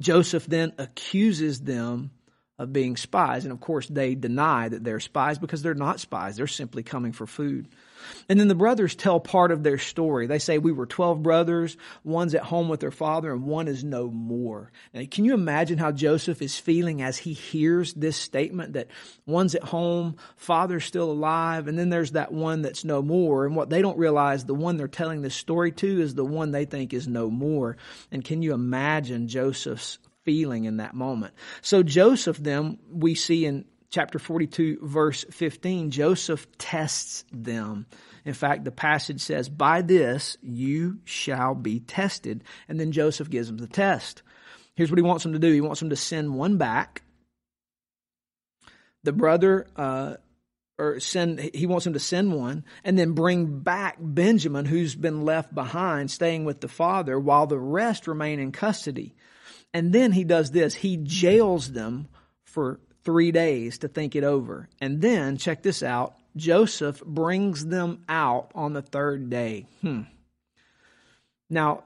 Joseph 0.00 0.46
then 0.46 0.72
accuses 0.78 1.60
them 1.60 2.10
of 2.58 2.72
being 2.72 2.96
spies. 2.96 3.44
And 3.44 3.52
of 3.52 3.60
course, 3.60 3.86
they 3.88 4.14
deny 4.14 4.68
that 4.68 4.84
they're 4.84 5.00
spies 5.00 5.38
because 5.38 5.62
they're 5.62 5.74
not 5.74 6.00
spies. 6.00 6.36
They're 6.36 6.46
simply 6.46 6.82
coming 6.82 7.12
for 7.12 7.26
food. 7.26 7.68
And 8.28 8.38
then 8.38 8.48
the 8.48 8.54
brothers 8.54 8.94
tell 8.94 9.20
part 9.20 9.50
of 9.50 9.62
their 9.62 9.78
story. 9.78 10.26
They 10.26 10.38
say, 10.38 10.58
We 10.58 10.72
were 10.72 10.86
12 10.86 11.22
brothers. 11.22 11.76
One's 12.04 12.34
at 12.34 12.42
home 12.42 12.68
with 12.68 12.80
their 12.80 12.90
father, 12.90 13.32
and 13.32 13.44
one 13.44 13.68
is 13.68 13.84
no 13.84 14.08
more. 14.08 14.70
Now, 14.92 15.02
can 15.10 15.24
you 15.24 15.34
imagine 15.34 15.78
how 15.78 15.92
Joseph 15.92 16.42
is 16.42 16.58
feeling 16.58 17.02
as 17.02 17.18
he 17.18 17.32
hears 17.32 17.94
this 17.94 18.16
statement 18.16 18.74
that 18.74 18.88
one's 19.26 19.54
at 19.54 19.64
home, 19.64 20.16
father's 20.36 20.84
still 20.84 21.10
alive, 21.10 21.68
and 21.68 21.78
then 21.78 21.90
there's 21.90 22.12
that 22.12 22.32
one 22.32 22.62
that's 22.62 22.84
no 22.84 23.02
more? 23.02 23.46
And 23.46 23.56
what 23.56 23.70
they 23.70 23.82
don't 23.82 23.98
realize, 23.98 24.44
the 24.44 24.54
one 24.54 24.76
they're 24.76 24.88
telling 24.88 25.22
this 25.22 25.34
story 25.34 25.72
to 25.72 26.00
is 26.00 26.14
the 26.14 26.24
one 26.24 26.50
they 26.50 26.64
think 26.64 26.92
is 26.92 27.08
no 27.08 27.30
more. 27.30 27.76
And 28.10 28.24
can 28.24 28.42
you 28.42 28.54
imagine 28.54 29.28
Joseph's 29.28 29.98
feeling 30.24 30.64
in 30.64 30.76
that 30.78 30.94
moment. 30.94 31.34
So 31.60 31.82
Joseph 31.82 32.38
then 32.38 32.78
we 32.90 33.14
see 33.14 33.44
in 33.44 33.64
chapter 33.92 34.18
42 34.18 34.78
verse 34.82 35.24
15 35.30 35.90
Joseph 35.90 36.46
tests 36.58 37.24
them. 37.30 37.86
In 38.24 38.34
fact, 38.34 38.64
the 38.64 38.72
passage 38.72 39.20
says, 39.20 39.48
"By 39.48 39.82
this 39.82 40.36
you 40.42 40.98
shall 41.04 41.54
be 41.54 41.78
tested." 41.80 42.42
And 42.68 42.80
then 42.80 42.90
Joseph 42.90 43.30
gives 43.30 43.48
them 43.48 43.58
the 43.58 43.66
test. 43.66 44.22
Here's 44.74 44.90
what 44.90 44.98
he 44.98 45.02
wants 45.02 45.22
them 45.22 45.34
to 45.34 45.38
do. 45.38 45.52
He 45.52 45.60
wants 45.60 45.80
them 45.80 45.90
to 45.90 45.96
send 45.96 46.34
one 46.34 46.56
back. 46.56 47.02
The 49.04 49.12
brother 49.12 49.66
uh, 49.76 50.14
or 50.78 50.98
send 51.00 51.38
he 51.54 51.66
wants 51.66 51.84
them 51.84 51.92
to 51.92 52.00
send 52.00 52.32
one 52.32 52.64
and 52.82 52.98
then 52.98 53.12
bring 53.12 53.60
back 53.60 53.98
Benjamin 54.00 54.64
who's 54.64 54.94
been 54.94 55.24
left 55.24 55.54
behind 55.54 56.10
staying 56.10 56.44
with 56.44 56.60
the 56.60 56.68
father 56.68 57.18
while 57.18 57.46
the 57.46 57.58
rest 57.58 58.08
remain 58.08 58.40
in 58.40 58.52
custody. 58.52 59.14
And 59.74 59.92
then 59.92 60.12
he 60.12 60.24
does 60.24 60.50
this. 60.50 60.74
He 60.74 60.96
jails 60.96 61.72
them 61.72 62.08
for 62.44 62.80
three 63.04 63.32
days 63.32 63.78
to 63.78 63.88
think 63.88 64.16
it 64.16 64.24
over. 64.24 64.68
And 64.80 65.00
then, 65.00 65.36
check 65.36 65.62
this 65.62 65.82
out 65.82 66.14
Joseph 66.36 67.02
brings 67.04 67.66
them 67.66 68.04
out 68.08 68.50
on 68.54 68.72
the 68.72 68.82
third 68.82 69.28
day. 69.28 69.66
Hmm. 69.82 70.02
Now, 71.50 71.84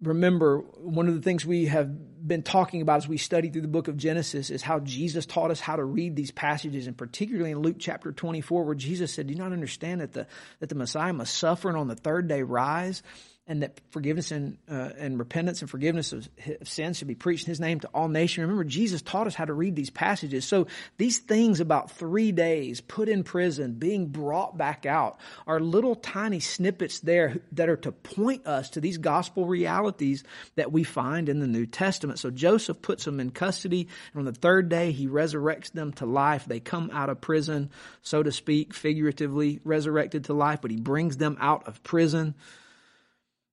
remember, 0.00 0.58
one 0.58 1.08
of 1.08 1.14
the 1.14 1.22
things 1.22 1.44
we 1.44 1.66
have 1.66 2.26
been 2.26 2.42
talking 2.42 2.82
about 2.82 2.98
as 2.98 3.08
we 3.08 3.16
study 3.16 3.50
through 3.50 3.62
the 3.62 3.68
book 3.68 3.88
of 3.88 3.96
Genesis 3.96 4.50
is 4.50 4.62
how 4.62 4.78
Jesus 4.78 5.26
taught 5.26 5.50
us 5.50 5.60
how 5.60 5.76
to 5.76 5.84
read 5.84 6.14
these 6.14 6.30
passages, 6.30 6.86
and 6.86 6.96
particularly 6.96 7.50
in 7.50 7.58
Luke 7.58 7.76
chapter 7.78 8.12
24, 8.12 8.64
where 8.64 8.74
Jesus 8.74 9.12
said, 9.12 9.26
Do 9.26 9.32
you 9.32 9.38
not 9.38 9.52
understand 9.52 10.00
that 10.00 10.12
the, 10.12 10.26
that 10.60 10.68
the 10.68 10.74
Messiah 10.74 11.12
must 11.12 11.34
suffer 11.34 11.68
and 11.68 11.76
on 11.76 11.88
the 11.88 11.96
third 11.96 12.28
day 12.28 12.42
rise? 12.42 13.02
And 13.50 13.64
that 13.64 13.80
forgiveness 13.90 14.30
and, 14.30 14.58
uh, 14.70 14.90
and 14.96 15.18
repentance 15.18 15.60
and 15.60 15.68
forgiveness 15.68 16.12
of, 16.12 16.28
of 16.60 16.68
sins 16.68 16.98
should 16.98 17.08
be 17.08 17.16
preached 17.16 17.48
in 17.48 17.50
his 17.50 17.58
name 17.58 17.80
to 17.80 17.88
all 17.88 18.06
nations. 18.06 18.42
Remember, 18.42 18.62
Jesus 18.62 19.02
taught 19.02 19.26
us 19.26 19.34
how 19.34 19.44
to 19.44 19.52
read 19.52 19.74
these 19.74 19.90
passages. 19.90 20.44
So 20.44 20.68
these 20.98 21.18
things 21.18 21.58
about 21.58 21.90
three 21.90 22.30
days, 22.30 22.80
put 22.80 23.08
in 23.08 23.24
prison, 23.24 23.72
being 23.72 24.06
brought 24.06 24.56
back 24.56 24.86
out, 24.86 25.18
are 25.48 25.58
little 25.58 25.96
tiny 25.96 26.38
snippets 26.38 27.00
there 27.00 27.40
that 27.50 27.68
are 27.68 27.76
to 27.78 27.90
point 27.90 28.46
us 28.46 28.70
to 28.70 28.80
these 28.80 28.98
gospel 28.98 29.46
realities 29.46 30.22
that 30.54 30.70
we 30.70 30.84
find 30.84 31.28
in 31.28 31.40
the 31.40 31.48
New 31.48 31.66
Testament. 31.66 32.20
So 32.20 32.30
Joseph 32.30 32.80
puts 32.80 33.04
them 33.04 33.18
in 33.18 33.32
custody, 33.32 33.88
and 34.12 34.20
on 34.20 34.32
the 34.32 34.38
third 34.38 34.68
day, 34.68 34.92
he 34.92 35.08
resurrects 35.08 35.72
them 35.72 35.92
to 35.94 36.06
life. 36.06 36.44
They 36.44 36.60
come 36.60 36.88
out 36.92 37.10
of 37.10 37.20
prison, 37.20 37.70
so 38.02 38.22
to 38.22 38.30
speak, 38.30 38.74
figuratively 38.74 39.58
resurrected 39.64 40.26
to 40.26 40.34
life, 40.34 40.60
but 40.62 40.70
he 40.70 40.76
brings 40.76 41.16
them 41.16 41.36
out 41.40 41.66
of 41.66 41.82
prison. 41.82 42.36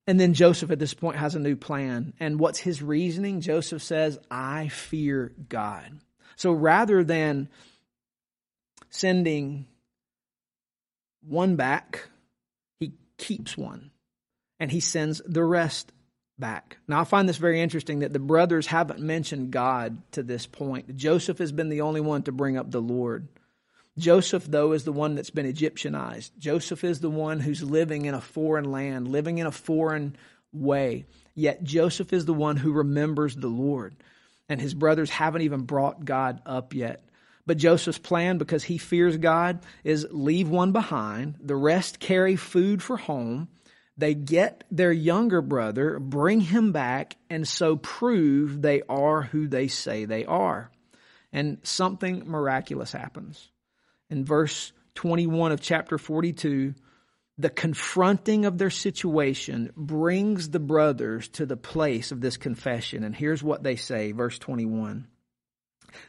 And 0.07 0.17
then 0.17 0.33
Joseph 0.33 0.71
at 0.71 0.79
this 0.79 0.93
point 0.93 1.17
has 1.17 1.35
a 1.35 1.39
new 1.39 1.57
plan. 1.57 2.13
And 2.19 2.39
what's 2.39 2.59
his 2.59 2.81
reasoning? 2.81 3.41
Joseph 3.41 3.83
says, 3.83 4.17
I 4.31 4.69
fear 4.69 5.33
God. 5.49 5.99
So 6.37 6.53
rather 6.53 7.03
than 7.03 7.49
sending 8.89 9.67
one 11.21 11.57
back, 11.57 12.07
he 12.79 12.93
keeps 13.17 13.57
one 13.57 13.91
and 14.59 14.71
he 14.71 14.79
sends 14.79 15.21
the 15.25 15.43
rest 15.43 15.91
back. 16.39 16.77
Now, 16.87 17.01
I 17.01 17.03
find 17.03 17.27
this 17.27 17.37
very 17.37 17.59
interesting 17.59 17.99
that 17.99 18.13
the 18.13 18.19
brothers 18.19 18.67
haven't 18.67 18.99
mentioned 18.99 19.51
God 19.51 20.01
to 20.11 20.23
this 20.23 20.45
point. 20.45 20.95
Joseph 20.95 21.39
has 21.39 21.51
been 21.51 21.69
the 21.69 21.81
only 21.81 22.01
one 22.01 22.23
to 22.23 22.31
bring 22.31 22.57
up 22.57 22.71
the 22.71 22.81
Lord. 22.81 23.27
Joseph, 23.97 24.45
though, 24.45 24.73
is 24.73 24.83
the 24.83 24.91
one 24.91 25.15
that's 25.15 25.31
been 25.31 25.51
Egyptianized. 25.51 26.31
Joseph 26.37 26.83
is 26.83 26.99
the 26.99 27.09
one 27.09 27.39
who's 27.39 27.63
living 27.63 28.05
in 28.05 28.13
a 28.13 28.21
foreign 28.21 28.71
land, 28.71 29.07
living 29.07 29.39
in 29.39 29.47
a 29.47 29.51
foreign 29.51 30.15
way. 30.53 31.05
Yet 31.33 31.63
Joseph 31.63 32.13
is 32.13 32.25
the 32.25 32.33
one 32.33 32.57
who 32.57 32.71
remembers 32.71 33.35
the 33.35 33.47
Lord. 33.47 33.95
And 34.49 34.61
his 34.61 34.73
brothers 34.73 35.09
haven't 35.09 35.41
even 35.41 35.61
brought 35.63 36.05
God 36.05 36.41
up 36.45 36.73
yet. 36.73 37.03
But 37.47 37.57
Joseph's 37.57 37.97
plan, 37.97 38.37
because 38.37 38.63
he 38.63 38.77
fears 38.77 39.17
God, 39.17 39.63
is 39.83 40.05
leave 40.11 40.49
one 40.49 40.73
behind, 40.73 41.35
the 41.41 41.55
rest 41.55 41.99
carry 41.99 42.35
food 42.35 42.83
for 42.83 42.97
home. 42.97 43.47
They 43.97 44.13
get 44.13 44.63
their 44.69 44.91
younger 44.91 45.41
brother, 45.41 45.97
bring 45.99 46.39
him 46.39 46.71
back, 46.71 47.15
and 47.29 47.47
so 47.47 47.77
prove 47.77 48.61
they 48.61 48.83
are 48.87 49.23
who 49.23 49.47
they 49.47 49.69
say 49.69 50.05
they 50.05 50.25
are. 50.25 50.69
And 51.33 51.57
something 51.63 52.23
miraculous 52.27 52.91
happens 52.91 53.49
in 54.09 54.25
verse 54.25 54.71
21 54.95 55.51
of 55.51 55.61
chapter 55.61 55.97
42, 55.97 56.73
the 57.37 57.49
confronting 57.49 58.45
of 58.45 58.57
their 58.57 58.71
situation 58.71 59.71
brings 59.75 60.49
the 60.49 60.59
brothers 60.59 61.27
to 61.29 61.45
the 61.45 61.57
place 61.57 62.11
of 62.11 62.19
this 62.19 62.37
confession. 62.37 63.03
And 63.03 63.15
here's 63.15 63.43
what 63.43 63.61
they 63.61 63.75
say, 63.75 64.11
verse 64.11 64.39
21. 64.39 65.07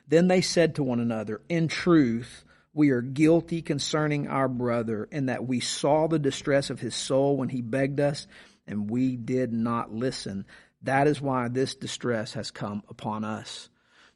Then 0.06 0.28
they 0.28 0.40
said 0.40 0.76
to 0.76 0.82
one 0.82 1.00
another, 1.00 1.42
In 1.48 1.68
truth, 1.68 2.44
we 2.72 2.90
are 2.90 3.02
guilty 3.02 3.60
concerning 3.60 4.28
our 4.28 4.48
brother, 4.48 5.08
in 5.10 5.26
that 5.26 5.46
we 5.46 5.60
saw 5.60 6.06
the 6.06 6.18
distress 6.18 6.70
of 6.70 6.80
his 6.80 6.94
soul 6.94 7.36
when 7.36 7.48
he 7.48 7.60
begged 7.60 8.00
us, 8.00 8.26
and 8.66 8.88
we 8.88 9.16
did 9.16 9.52
not 9.52 9.92
listen. 9.92 10.46
That 10.82 11.08
is 11.08 11.20
why 11.20 11.48
this 11.48 11.74
distress 11.74 12.34
has 12.34 12.50
come 12.50 12.82
upon 12.88 13.24
us. 13.24 13.68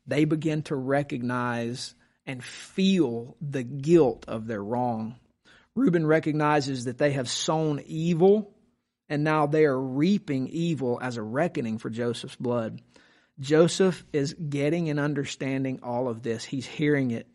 They 0.07 0.25
begin 0.25 0.63
to 0.65 0.77
recognize 0.77 1.95
and 2.27 2.43
feel 2.43 3.37
the 3.41 3.63
guilt 3.63 4.25
of 4.29 4.47
their 4.47 4.63
wrong. 4.63 5.17
Reuben 5.75 6.07
recognizes 6.07 6.85
that 6.85 6.99
they 6.99 7.13
have 7.13 7.29
sown 7.29 7.83
evil 7.87 8.55
and 9.09 9.25
now 9.25 9.47
they 9.47 9.65
are 9.65 9.79
reaping 9.79 10.49
evil 10.49 10.99
as 11.03 11.17
a 11.17 11.23
reckoning 11.23 11.79
for 11.79 11.91
Joseph's 11.91 12.37
blood. 12.37 12.81
Joseph 13.41 14.05
is 14.13 14.35
getting 14.35 14.89
and 14.89 15.01
understanding 15.01 15.81
all 15.83 16.09
of 16.09 16.23
this. 16.23 16.45
He's 16.45 16.67
hearing 16.67 17.11
it. 17.11 17.27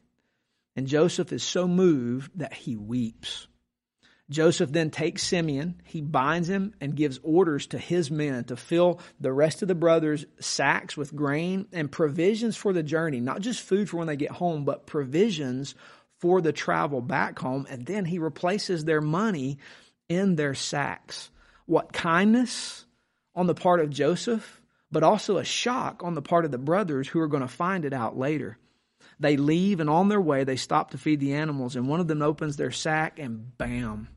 And 0.76 0.88
Joseph 0.88 1.32
is 1.34 1.44
so 1.44 1.68
moved 1.68 2.32
that 2.40 2.54
he 2.54 2.76
weeps. 2.76 3.48
Joseph 4.30 4.74
then 4.74 4.90
takes 4.90 5.24
Simeon, 5.24 5.82
he 5.86 6.02
binds 6.02 6.50
him, 6.50 6.74
and 6.82 6.96
gives 6.96 7.20
orders 7.24 7.68
to 7.68 7.78
his 7.78 8.12
men 8.12 8.44
to 8.46 8.58
fill 8.58 9.00
the 9.22 9.32
rest 9.32 9.62
of 9.62 9.70
the 9.70 9.76
brothers' 9.76 10.26
sacks 10.40 10.98
with 10.98 11.16
grain 11.16 11.66
and 11.72 11.90
provisions 11.90 12.58
for 12.58 12.74
the 12.74 12.84
journey, 12.84 13.22
not 13.22 13.40
just 13.40 13.62
food 13.62 13.90
for 13.90 13.98
when 13.98 14.08
they 14.08 14.18
get 14.18 14.32
home, 14.32 14.66
but 14.66 14.86
provisions 14.86 15.76
for 16.20 16.42
the 16.42 16.52
travel 16.52 17.00
back 17.00 17.40
home. 17.40 17.66
And 17.70 17.86
then 17.86 18.04
he 18.04 18.20
replaces 18.20 18.84
their 18.84 19.02
money 19.02 19.60
in 20.10 20.36
their 20.36 20.56
sacks. 20.56 21.30
What 21.66 21.94
kindness 21.94 22.86
on 23.34 23.48
the 23.48 23.56
part 23.56 23.80
of 23.80 23.90
Joseph, 23.90 24.62
but 24.92 25.04
also 25.04 25.38
a 25.38 25.46
shock 25.46 26.04
on 26.04 26.16
the 26.16 26.22
part 26.22 26.44
of 26.44 26.52
the 26.52 26.58
brothers 26.58 27.08
who 27.08 27.20
are 27.20 27.28
going 27.28 27.42
to 27.42 27.48
find 27.48 27.86
it 27.86 27.94
out 27.94 28.18
later. 28.18 28.58
They 29.20 29.38
leave, 29.38 29.80
and 29.80 29.90
on 29.90 30.10
their 30.10 30.22
way, 30.22 30.44
they 30.44 30.58
stop 30.58 30.92
to 30.92 30.98
feed 30.98 31.20
the 31.20 31.34
animals, 31.34 31.76
and 31.76 31.88
one 31.88 32.00
of 32.00 32.08
them 32.08 32.22
opens 32.22 32.58
their 32.58 32.72
sack, 32.72 33.20
and 33.20 33.58
bam, 33.58 34.10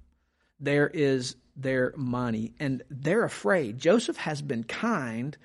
there 0.60 0.88
is 0.88 1.36
their 1.56 1.92
money. 1.96 2.52
And 2.60 2.82
they're 2.90 3.24
afraid. 3.24 3.78
Joseph 3.78 4.16
has 4.18 4.42
been 4.42 4.64
kind, 4.64 5.36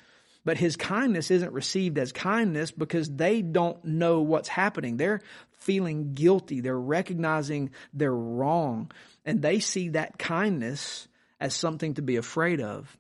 but 0.44 0.58
his 0.58 0.76
kindness 0.76 1.32
isn't 1.32 1.54
received 1.54 1.98
as 1.98 2.12
kindness 2.12 2.72
because 2.72 3.10
they 3.10 3.42
don't 3.42 3.84
know 3.84 4.22
what's 4.22 4.50
happening. 4.50 4.98
They're 4.98 5.22
feeling 5.60 6.14
guilty. 6.14 6.62
They're 6.62 6.80
recognizing 6.80 7.72
they're 7.94 8.14
wrong. 8.14 8.92
And 9.26 9.42
they 9.42 9.60
see 9.60 9.90
that 9.90 10.20
kindness 10.20 11.08
as 11.40 11.56
something 11.56 11.96
to 11.96 12.02
be 12.02 12.18
afraid 12.18 12.62
of. 12.62 12.96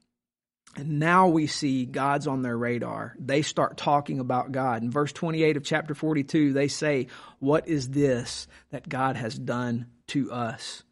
And 0.75 1.00
now 1.00 1.29
we 1.29 1.48
see 1.48 1.86
God's 1.86 2.27
on 2.27 2.41
their 2.41 2.57
radar. 2.57 3.15
They 3.17 3.43
start 3.43 3.77
talking 3.77 4.19
about 4.19 4.51
God. 4.51 4.84
In 4.84 4.91
verse 4.91 5.13
28 5.13 5.55
of 5.55 5.63
chapter 5.63 5.95
42, 5.95 6.51
they 6.51 6.67
say, 6.67 7.07
What 7.39 7.67
is 7.69 7.89
this 7.89 8.48
that 8.72 8.89
God 8.89 9.15
has 9.15 9.38
done 9.38 9.86
to 10.07 10.34
us? 10.34 10.84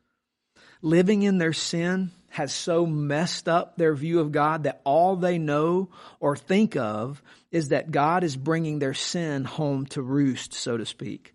Living 0.83 1.23
in 1.23 1.39
their 1.39 1.53
sin 1.53 2.11
has 2.29 2.53
so 2.53 2.85
messed 2.85 3.47
up 3.47 3.77
their 3.77 3.95
view 3.95 4.19
of 4.19 4.31
God 4.31 4.63
that 4.63 4.81
all 4.83 5.15
they 5.15 5.37
know 5.37 5.89
or 6.19 6.35
think 6.35 6.75
of 6.75 7.23
is 7.51 7.69
that 7.69 7.91
God 7.91 8.23
is 8.23 8.35
bringing 8.35 8.79
their 8.79 8.93
sin 8.93 9.45
home 9.45 9.85
to 9.87 10.01
roost, 10.01 10.53
so 10.53 10.77
to 10.77 10.85
speak. 10.85 11.33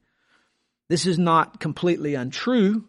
This 0.89 1.07
is 1.07 1.19
not 1.19 1.61
completely 1.61 2.15
untrue. 2.15 2.85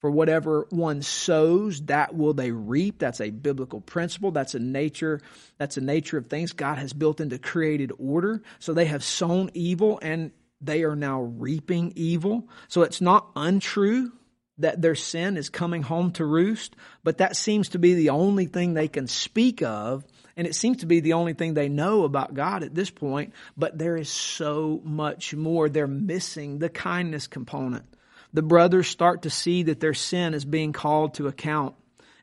For 0.00 0.10
whatever 0.12 0.66
one 0.70 1.02
sows, 1.02 1.80
that 1.86 2.14
will 2.14 2.32
they 2.32 2.52
reap. 2.52 3.00
That's 3.00 3.20
a 3.20 3.30
biblical 3.30 3.80
principle. 3.80 4.30
That's 4.30 4.54
a 4.54 4.60
nature, 4.60 5.20
that's 5.58 5.76
a 5.76 5.80
nature 5.80 6.18
of 6.18 6.26
things 6.26 6.52
God 6.52 6.78
has 6.78 6.92
built 6.92 7.20
into 7.20 7.36
created 7.36 7.90
order. 7.98 8.42
So 8.60 8.74
they 8.74 8.84
have 8.84 9.02
sown 9.02 9.50
evil 9.54 9.98
and 10.00 10.30
they 10.60 10.84
are 10.84 10.94
now 10.94 11.22
reaping 11.22 11.92
evil. 11.96 12.48
So 12.68 12.82
it's 12.82 13.00
not 13.00 13.28
untrue 13.34 14.12
that 14.58 14.82
their 14.82 14.94
sin 14.94 15.36
is 15.36 15.50
coming 15.50 15.82
home 15.82 16.12
to 16.12 16.24
roost, 16.24 16.74
but 17.04 17.18
that 17.18 17.36
seems 17.36 17.70
to 17.70 17.78
be 17.78 17.94
the 17.94 18.10
only 18.10 18.46
thing 18.46 18.74
they 18.74 18.88
can 18.88 19.06
speak 19.06 19.62
of, 19.62 20.04
and 20.36 20.46
it 20.46 20.54
seems 20.54 20.78
to 20.78 20.86
be 20.86 21.00
the 21.00 21.14
only 21.14 21.32
thing 21.32 21.54
they 21.54 21.68
know 21.68 22.04
about 22.04 22.34
God 22.34 22.62
at 22.62 22.74
this 22.74 22.90
point, 22.90 23.32
but 23.56 23.78
there 23.78 23.96
is 23.96 24.08
so 24.08 24.80
much 24.84 25.34
more. 25.34 25.68
They're 25.68 25.86
missing 25.86 26.58
the 26.58 26.68
kindness 26.68 27.26
component. 27.26 27.84
The 28.32 28.42
brothers 28.42 28.88
start 28.88 29.22
to 29.22 29.30
see 29.30 29.64
that 29.64 29.80
their 29.80 29.94
sin 29.94 30.34
is 30.34 30.44
being 30.44 30.72
called 30.72 31.14
to 31.14 31.28
account 31.28 31.74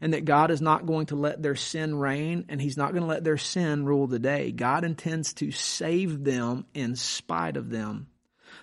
and 0.01 0.13
that 0.13 0.25
God 0.25 0.51
is 0.51 0.61
not 0.61 0.85
going 0.85 1.07
to 1.07 1.15
let 1.15 1.41
their 1.41 1.55
sin 1.55 1.95
reign 1.97 2.45
and 2.49 2.61
He's 2.61 2.77
not 2.77 2.91
going 2.91 3.01
to 3.01 3.09
let 3.09 3.23
their 3.23 3.37
sin 3.37 3.85
rule 3.85 4.07
the 4.07 4.19
day. 4.19 4.51
God 4.51 4.83
intends 4.83 5.33
to 5.35 5.51
save 5.51 6.23
them 6.23 6.65
in 6.73 6.95
spite 6.95 7.57
of 7.57 7.69
them. 7.69 8.07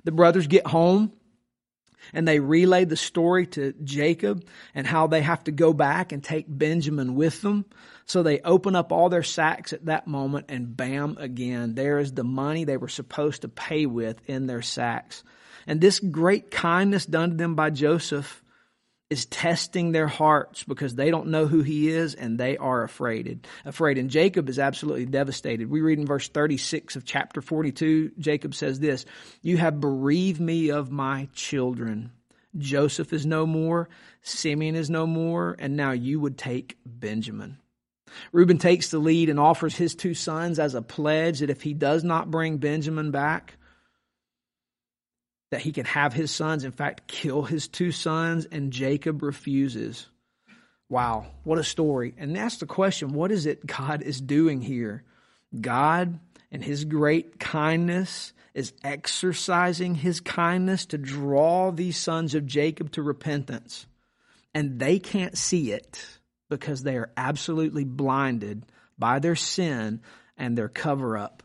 The 0.05 0.13
brothers 0.13 0.47
get 0.47 0.67
home 0.67 1.13
and 2.13 2.27
they 2.27 2.41
relay 2.41 2.85
the 2.85 2.97
story 2.97 3.47
to 3.49 3.73
Jacob 3.85 4.45
and 4.75 4.87
how 4.87 5.07
they 5.07 5.23
have 5.23 5.45
to 5.45 5.53
go 5.53 5.73
back 5.73 6.13
and 6.13 6.23
take 6.23 6.47
Benjamin 6.49 7.15
with 7.15 7.41
them. 7.43 7.65
So 8.07 8.23
they 8.23 8.41
open 8.41 8.75
up 8.77 8.93
all 8.93 9.09
their 9.09 9.23
sacks 9.23 9.73
at 9.73 9.87
that 9.87 10.07
moment 10.07 10.47
and 10.49 10.77
bam, 10.77 11.17
again, 11.19 11.75
there 11.75 11.99
is 11.99 12.13
the 12.13 12.25
money 12.25 12.65
they 12.65 12.77
were 12.77 12.89
supposed 12.89 13.43
to 13.43 13.49
pay 13.49 13.87
with 13.87 14.21
in 14.27 14.47
their 14.47 14.63
sacks. 14.63 15.23
And 15.67 15.81
this 15.81 16.01
great 16.01 16.51
kindness 16.51 17.07
done 17.07 17.31
to 17.31 17.37
them 17.37 17.55
by 17.55 17.71
Joseph 17.71 18.42
is 19.13 19.27
testing 19.27 19.93
their 19.93 20.09
hearts 20.09 20.65
because 20.65 20.95
they 20.95 21.11
don't 21.11 21.29
know 21.29 21.47
who 21.47 21.61
he 21.61 21.91
is 21.91 22.15
and 22.15 22.41
they 22.41 22.57
are 22.57 22.83
afraid. 22.83 23.47
Afraid. 23.67 23.99
And 23.99 24.09
Jacob 24.09 24.49
is 24.49 24.59
absolutely 24.59 25.05
devastated. 25.05 25.71
We 25.71 25.83
read 25.83 25.99
in 25.99 26.07
verse 26.07 26.29
36 26.29 26.97
of 26.97 27.05
chapter 27.05 27.43
42, 27.43 28.13
Jacob 28.19 28.55
says 28.55 28.81
this, 28.81 29.05
You 29.43 29.59
have 29.59 29.81
bereaved 29.81 30.41
me 30.41 30.71
of 30.71 30.91
my 30.91 31.29
children. 31.35 32.11
Joseph 32.57 33.13
is 33.13 33.27
no 33.27 33.47
more, 33.47 33.91
Simeon 34.23 34.77
is 34.77 34.89
no 34.89 35.07
more, 35.07 35.55
and 35.59 35.77
now 35.77 35.93
you 35.93 36.19
would 36.19 36.39
take 36.39 36.79
Benjamin. 36.87 37.59
Reuben 38.33 38.59
takes 38.59 38.91
the 38.91 38.99
lead 38.99 39.29
and 39.29 39.39
offers 39.39 39.77
his 39.77 39.95
two 39.95 40.15
sons 40.15 40.59
as 40.59 40.75
a 40.75 40.83
pledge 40.83 41.41
that 41.41 41.51
if 41.51 41.63
he 41.63 41.75
does 41.75 42.03
not 42.03 42.31
bring 42.31 42.57
Benjamin 42.57 43.11
back, 43.11 43.57
that 45.53 45.61
he 45.61 45.71
can 45.71 45.85
have 45.85 46.15
his 46.15 46.31
sons, 46.31 46.65
in 46.65 46.73
fact, 46.73 47.07
kill 47.07 47.43
his 47.43 47.69
two 47.69 47.93
sons, 47.93 48.47
and 48.47 48.73
Jacob 48.73 49.23
refuses. 49.23 50.09
Wow, 50.89 51.27
what 51.45 51.59
a 51.59 51.63
story. 51.63 52.15
And 52.17 52.35
that's 52.35 52.57
the 52.57 52.65
question 52.65 53.13
what 53.13 53.31
is 53.31 53.45
it 53.45 53.67
God 53.67 54.01
is 54.01 54.19
doing 54.19 54.63
here? 54.63 55.05
God, 55.61 56.19
and 56.51 56.65
his 56.65 56.87
great 56.87 57.39
kindness, 57.39 58.33
is 58.55 58.73
exercising 58.83 59.95
his 59.95 60.21
kindness 60.21 60.87
to 60.87 60.97
draw 60.97 61.71
these 61.71 61.99
sons 61.99 62.35
of 62.35 62.47
Jacob 62.47 62.91
to 62.93 63.03
repentance. 63.03 63.85
And 64.55 64.79
they 64.79 64.99
can't 64.99 65.37
see 65.37 65.71
it 65.73 66.03
because 66.49 66.83
they 66.83 66.97
are 66.97 67.13
absolutely 67.15 67.85
blinded 67.85 68.65
by 68.99 69.19
their 69.19 69.37
sin 69.37 70.01
and 70.39 70.57
their 70.57 70.71
cover 70.71 71.19
up 71.19 71.43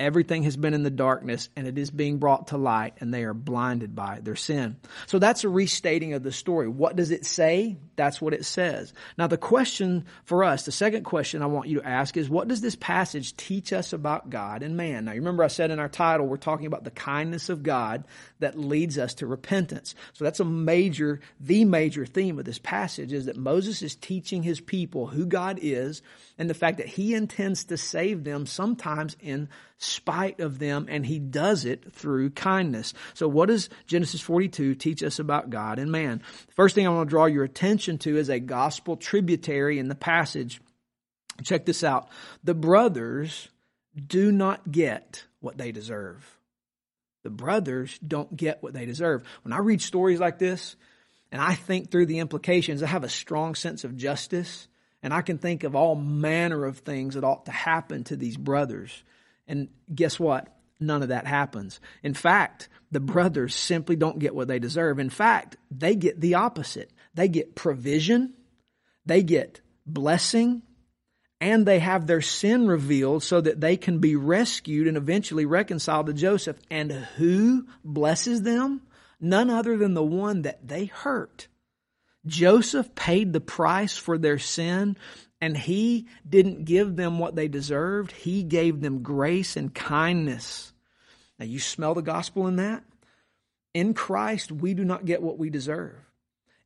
Everything 0.00 0.42
has 0.42 0.56
been 0.56 0.74
in 0.74 0.82
the 0.82 0.90
darkness 0.90 1.48
and 1.54 1.68
it 1.68 1.78
is 1.78 1.92
being 1.92 2.18
brought 2.18 2.48
to 2.48 2.56
light 2.56 2.94
and 2.98 3.14
they 3.14 3.22
are 3.22 3.32
blinded 3.32 3.94
by 3.94 4.18
their 4.20 4.34
sin. 4.34 4.76
So 5.06 5.20
that's 5.20 5.44
a 5.44 5.48
restating 5.48 6.14
of 6.14 6.24
the 6.24 6.32
story. 6.32 6.66
What 6.66 6.96
does 6.96 7.12
it 7.12 7.24
say? 7.24 7.76
That's 7.94 8.20
what 8.20 8.34
it 8.34 8.44
says. 8.44 8.92
Now 9.16 9.28
the 9.28 9.38
question 9.38 10.06
for 10.24 10.42
us, 10.42 10.64
the 10.64 10.72
second 10.72 11.04
question 11.04 11.42
I 11.42 11.46
want 11.46 11.68
you 11.68 11.78
to 11.78 11.86
ask 11.86 12.16
is 12.16 12.28
what 12.28 12.48
does 12.48 12.60
this 12.60 12.74
passage 12.74 13.36
teach 13.36 13.72
us 13.72 13.92
about 13.92 14.30
God 14.30 14.64
and 14.64 14.76
man? 14.76 15.04
Now 15.04 15.12
you 15.12 15.20
remember 15.20 15.44
I 15.44 15.48
said 15.48 15.70
in 15.70 15.78
our 15.78 15.88
title 15.88 16.26
we're 16.26 16.38
talking 16.38 16.66
about 16.66 16.82
the 16.82 16.90
kindness 16.90 17.48
of 17.48 17.62
God 17.62 18.02
that 18.40 18.58
leads 18.58 18.98
us 18.98 19.14
to 19.14 19.28
repentance. 19.28 19.94
So 20.14 20.24
that's 20.24 20.40
a 20.40 20.44
major, 20.44 21.20
the 21.38 21.64
major 21.64 22.04
theme 22.04 22.40
of 22.40 22.46
this 22.46 22.58
passage 22.58 23.12
is 23.12 23.26
that 23.26 23.36
Moses 23.36 23.80
is 23.80 23.94
teaching 23.94 24.42
his 24.42 24.60
people 24.60 25.06
who 25.06 25.24
God 25.24 25.60
is 25.62 26.02
and 26.36 26.50
the 26.50 26.54
fact 26.54 26.78
that 26.78 26.88
he 26.88 27.14
intends 27.14 27.64
to 27.66 27.76
save 27.76 28.24
them 28.24 28.44
sometimes 28.46 29.16
in 29.20 29.48
spite 29.78 30.40
of 30.40 30.58
them, 30.58 30.86
and 30.88 31.04
he 31.04 31.18
does 31.18 31.64
it 31.64 31.92
through 31.92 32.30
kindness. 32.30 32.94
So, 33.14 33.28
what 33.28 33.48
does 33.48 33.68
Genesis 33.86 34.20
42 34.20 34.74
teach 34.74 35.02
us 35.02 35.18
about 35.18 35.50
God 35.50 35.78
and 35.78 35.90
man? 35.90 36.22
The 36.46 36.52
First 36.54 36.74
thing 36.74 36.86
I 36.86 36.90
want 36.90 37.08
to 37.08 37.10
draw 37.10 37.26
your 37.26 37.44
attention 37.44 37.98
to 37.98 38.16
is 38.16 38.28
a 38.28 38.40
gospel 38.40 38.96
tributary 38.96 39.78
in 39.78 39.88
the 39.88 39.94
passage. 39.94 40.60
Check 41.42 41.66
this 41.66 41.82
out. 41.82 42.08
The 42.44 42.54
brothers 42.54 43.48
do 44.06 44.32
not 44.32 44.70
get 44.70 45.24
what 45.40 45.58
they 45.58 45.72
deserve. 45.72 46.38
The 47.22 47.30
brothers 47.30 47.98
don't 48.06 48.36
get 48.36 48.62
what 48.62 48.74
they 48.74 48.86
deserve. 48.86 49.24
When 49.42 49.52
I 49.52 49.58
read 49.58 49.80
stories 49.80 50.20
like 50.20 50.38
this 50.38 50.76
and 51.32 51.40
I 51.40 51.54
think 51.54 51.90
through 51.90 52.06
the 52.06 52.18
implications, 52.18 52.82
I 52.82 52.86
have 52.86 53.04
a 53.04 53.08
strong 53.08 53.54
sense 53.54 53.82
of 53.84 53.96
justice 53.96 54.68
and 55.02 55.12
I 55.12 55.22
can 55.22 55.38
think 55.38 55.64
of 55.64 55.74
all 55.74 55.96
manner 55.96 56.64
of 56.64 56.78
things 56.78 57.14
that 57.14 57.24
ought 57.24 57.46
to 57.46 57.52
happen 57.52 58.04
to 58.04 58.16
these 58.16 58.36
brothers. 58.36 59.02
And 59.46 59.68
guess 59.94 60.18
what? 60.18 60.48
None 60.80 61.02
of 61.02 61.08
that 61.08 61.26
happens. 61.26 61.80
In 62.02 62.14
fact, 62.14 62.68
the 62.90 63.00
brothers 63.00 63.54
simply 63.54 63.96
don't 63.96 64.18
get 64.18 64.34
what 64.34 64.48
they 64.48 64.58
deserve. 64.58 64.98
In 64.98 65.10
fact, 65.10 65.56
they 65.70 65.94
get 65.94 66.20
the 66.20 66.34
opposite. 66.34 66.90
They 67.14 67.28
get 67.28 67.54
provision, 67.54 68.34
they 69.06 69.22
get 69.22 69.60
blessing, 69.86 70.62
and 71.40 71.66
they 71.66 71.78
have 71.78 72.06
their 72.06 72.20
sin 72.20 72.66
revealed 72.66 73.22
so 73.22 73.40
that 73.40 73.60
they 73.60 73.76
can 73.76 73.98
be 73.98 74.16
rescued 74.16 74.86
and 74.86 74.96
eventually 74.96 75.44
reconciled 75.44 76.06
to 76.06 76.12
Joseph. 76.12 76.56
And 76.70 76.90
who 76.90 77.66
blesses 77.84 78.42
them? 78.42 78.82
None 79.20 79.50
other 79.50 79.76
than 79.76 79.94
the 79.94 80.02
one 80.02 80.42
that 80.42 80.66
they 80.66 80.86
hurt. 80.86 81.48
Joseph 82.26 82.94
paid 82.94 83.32
the 83.32 83.40
price 83.40 83.96
for 83.96 84.16
their 84.16 84.38
sin 84.38 84.96
and 85.40 85.56
he 85.56 86.06
didn't 86.28 86.64
give 86.64 86.96
them 86.96 87.18
what 87.18 87.36
they 87.36 87.48
deserved. 87.48 88.12
He 88.12 88.42
gave 88.42 88.80
them 88.80 89.02
grace 89.02 89.56
and 89.56 89.74
kindness. 89.74 90.72
Now 91.38 91.46
you 91.46 91.58
smell 91.58 91.94
the 91.94 92.02
gospel 92.02 92.46
in 92.46 92.56
that? 92.56 92.84
In 93.74 93.94
Christ, 93.94 94.52
we 94.52 94.74
do 94.74 94.84
not 94.84 95.04
get 95.04 95.22
what 95.22 95.38
we 95.38 95.50
deserve. 95.50 95.96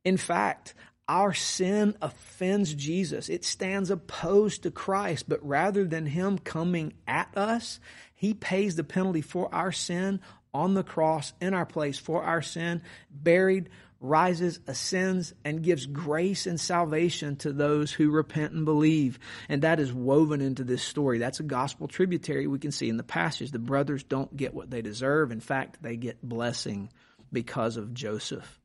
In 0.05 0.17
fact, 0.17 0.75
our 1.09 1.33
sin 1.33 1.97
offends 2.03 2.75
Jesus. 2.75 3.31
It 3.31 3.45
stands 3.45 3.91
opposed 3.91 4.63
to 4.63 4.71
Christ, 4.71 5.25
but 5.27 5.45
rather 5.47 5.85
than 5.85 6.05
Him 6.05 6.39
coming 6.39 6.93
at 7.07 7.35
us, 7.37 7.81
He 8.15 8.35
pays 8.35 8.77
the 8.77 8.85
penalty 8.85 9.23
for 9.23 9.53
our 9.55 9.73
sin 9.73 10.21
on 10.53 10.75
the 10.75 10.83
cross 10.83 11.33
in 11.41 11.55
our 11.55 11.67
place 11.67 11.99
for 11.99 12.23
our 12.23 12.43
sin, 12.43 12.83
buried, 13.11 13.71
rises, 14.01 14.61
ascends, 14.67 15.35
and 15.45 15.63
gives 15.63 15.87
grace 15.87 16.47
and 16.47 16.61
salvation 16.61 17.37
to 17.37 17.53
those 17.53 17.93
who 17.93 18.11
repent 18.11 18.53
and 18.53 18.65
believe. 18.65 19.19
And 19.49 19.63
that 19.63 19.81
is 19.81 19.93
woven 19.93 20.41
into 20.41 20.65
this 20.65 20.83
story. 20.83 21.19
That's 21.19 21.41
a 21.41 21.45
gospel 21.45 21.89
tributary 21.89 22.47
we 22.47 22.59
can 22.59 22.73
see 22.73 22.89
in 22.89 22.97
the 22.97 23.03
passage. 23.03 23.51
The 23.51 23.59
brothers 23.59 24.05
don't 24.05 24.37
get 24.37 24.55
what 24.55 24.71
they 24.71 24.83
deserve. 24.83 25.33
In 25.33 25.41
fact, 25.41 25.83
they 25.83 25.97
get 25.97 26.23
blessing 26.23 26.91
because 27.33 27.77
of 27.77 27.93
Joseph. 27.93 28.61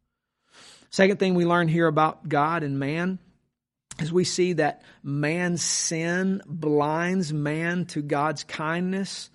Second 0.91 1.17
thing 1.17 1.33
we 1.33 1.45
learn 1.45 1.67
here 1.67 1.87
about 1.87 2.29
God 2.29 2.61
and 2.61 2.77
man 2.77 3.17
is 3.99 4.13
we 4.13 4.23
see 4.23 4.53
that 4.53 4.83
man's 5.01 5.63
sin 5.63 6.41
blinds 6.45 7.33
man 7.33 7.85
to 7.85 8.01
God's 8.01 8.43
kindness 8.43 9.31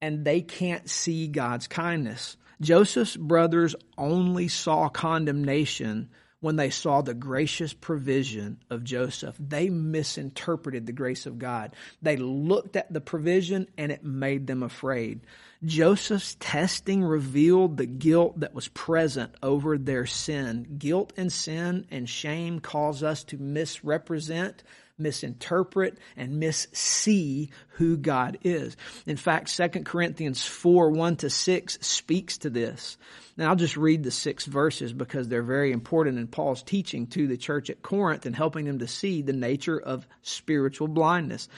and 0.00 0.24
they 0.24 0.40
can't 0.40 0.88
see 0.88 1.26
God's 1.26 1.66
kindness. 1.66 2.36
Joseph's 2.60 3.16
brothers 3.16 3.74
only 3.96 4.48
saw 4.48 4.88
condemnation 4.88 6.08
when 6.40 6.56
they 6.56 6.70
saw 6.70 7.00
the 7.00 7.14
gracious 7.14 7.72
provision 7.72 8.58
of 8.70 8.84
Joseph. 8.84 9.36
They 9.40 9.70
misinterpreted 9.70 10.86
the 10.86 10.92
grace 10.92 11.26
of 11.26 11.38
God. 11.38 11.74
They 12.00 12.16
looked 12.16 12.76
at 12.76 12.92
the 12.92 13.00
provision 13.00 13.66
and 13.76 13.90
it 13.90 14.04
made 14.04 14.46
them 14.46 14.62
afraid. 14.62 15.20
Joseph's 15.64 16.36
testing 16.38 17.02
revealed 17.02 17.76
the 17.76 17.86
guilt 17.86 18.38
that 18.40 18.54
was 18.54 18.68
present 18.68 19.34
over 19.42 19.76
their 19.76 20.06
sin. 20.06 20.76
Guilt 20.78 21.12
and 21.16 21.32
sin 21.32 21.86
and 21.90 22.08
shame 22.08 22.60
cause 22.60 23.02
us 23.02 23.24
to 23.24 23.38
misrepresent 23.38 24.62
misinterpret, 24.98 25.98
and 26.16 26.42
missee 26.42 27.50
who 27.70 27.96
God 27.96 28.38
is. 28.42 28.76
In 29.06 29.16
fact, 29.16 29.56
2 29.56 29.68
Corinthians 29.84 30.44
4 30.44 30.90
1 30.90 31.16
to 31.16 31.30
6 31.30 31.78
speaks 31.80 32.38
to 32.38 32.50
this. 32.50 32.96
Now, 33.36 33.50
I'll 33.50 33.56
just 33.56 33.76
read 33.76 34.02
the 34.02 34.10
six 34.10 34.46
verses 34.46 34.92
because 34.92 35.28
they're 35.28 35.44
very 35.44 35.70
important 35.70 36.18
in 36.18 36.26
Paul's 36.26 36.62
teaching 36.62 37.06
to 37.08 37.28
the 37.28 37.36
church 37.36 37.70
at 37.70 37.82
Corinth 37.82 38.26
and 38.26 38.34
helping 38.34 38.64
them 38.64 38.80
to 38.80 38.88
see 38.88 39.22
the 39.22 39.32
nature 39.32 39.78
of 39.78 40.08
spiritual 40.22 40.88
blindness. 40.88 41.48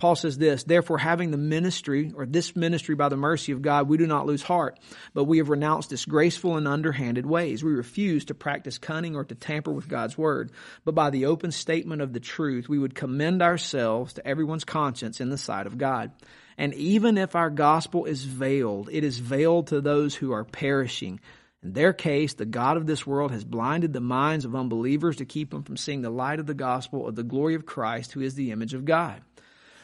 Paul 0.00 0.16
says 0.16 0.38
this, 0.38 0.64
therefore 0.64 0.98
having 0.98 1.30
the 1.30 1.36
ministry 1.36 2.12
or 2.16 2.26
this 2.26 2.56
ministry 2.56 2.94
by 2.94 3.10
the 3.10 3.16
mercy 3.16 3.52
of 3.52 3.62
God, 3.62 3.88
we 3.88 3.98
do 3.98 4.06
not 4.06 4.26
lose 4.26 4.42
heart, 4.42 4.80
but 5.14 5.24
we 5.24 5.38
have 5.38 5.50
renounced 5.50 5.90
disgraceful 5.90 6.56
and 6.56 6.66
underhanded 6.66 7.26
ways. 7.26 7.62
We 7.62 7.72
refuse 7.72 8.24
to 8.24 8.34
practice 8.34 8.78
cunning 8.78 9.14
or 9.14 9.24
to 9.24 9.34
tamper 9.34 9.70
with 9.70 9.88
God's 9.88 10.16
word, 10.16 10.50
but 10.84 10.94
by 10.94 11.10
the 11.10 11.26
open 11.26 11.52
statement 11.52 12.02
of 12.02 12.12
the 12.12 12.20
truth, 12.20 12.68
we 12.68 12.78
would 12.78 12.94
commend 12.94 13.42
ourselves 13.42 14.14
to 14.14 14.26
everyone's 14.26 14.64
conscience 14.64 15.20
in 15.20 15.28
the 15.28 15.38
sight 15.38 15.66
of 15.66 15.78
God. 15.78 16.10
And 16.56 16.74
even 16.74 17.16
if 17.16 17.36
our 17.36 17.50
gospel 17.50 18.06
is 18.06 18.24
veiled, 18.24 18.88
it 18.90 19.04
is 19.04 19.18
veiled 19.18 19.68
to 19.68 19.80
those 19.80 20.14
who 20.14 20.32
are 20.32 20.44
perishing. 20.44 21.20
In 21.62 21.74
their 21.74 21.92
case, 21.92 22.34
the 22.34 22.46
God 22.46 22.78
of 22.78 22.86
this 22.86 23.06
world 23.06 23.32
has 23.32 23.44
blinded 23.44 23.92
the 23.92 24.00
minds 24.00 24.46
of 24.46 24.56
unbelievers 24.56 25.16
to 25.16 25.26
keep 25.26 25.50
them 25.50 25.62
from 25.62 25.76
seeing 25.76 26.00
the 26.00 26.08
light 26.08 26.40
of 26.40 26.46
the 26.46 26.54
gospel 26.54 27.06
of 27.06 27.16
the 27.16 27.22
glory 27.22 27.54
of 27.54 27.66
Christ, 27.66 28.12
who 28.12 28.22
is 28.22 28.34
the 28.34 28.50
image 28.50 28.72
of 28.72 28.86
God. 28.86 29.20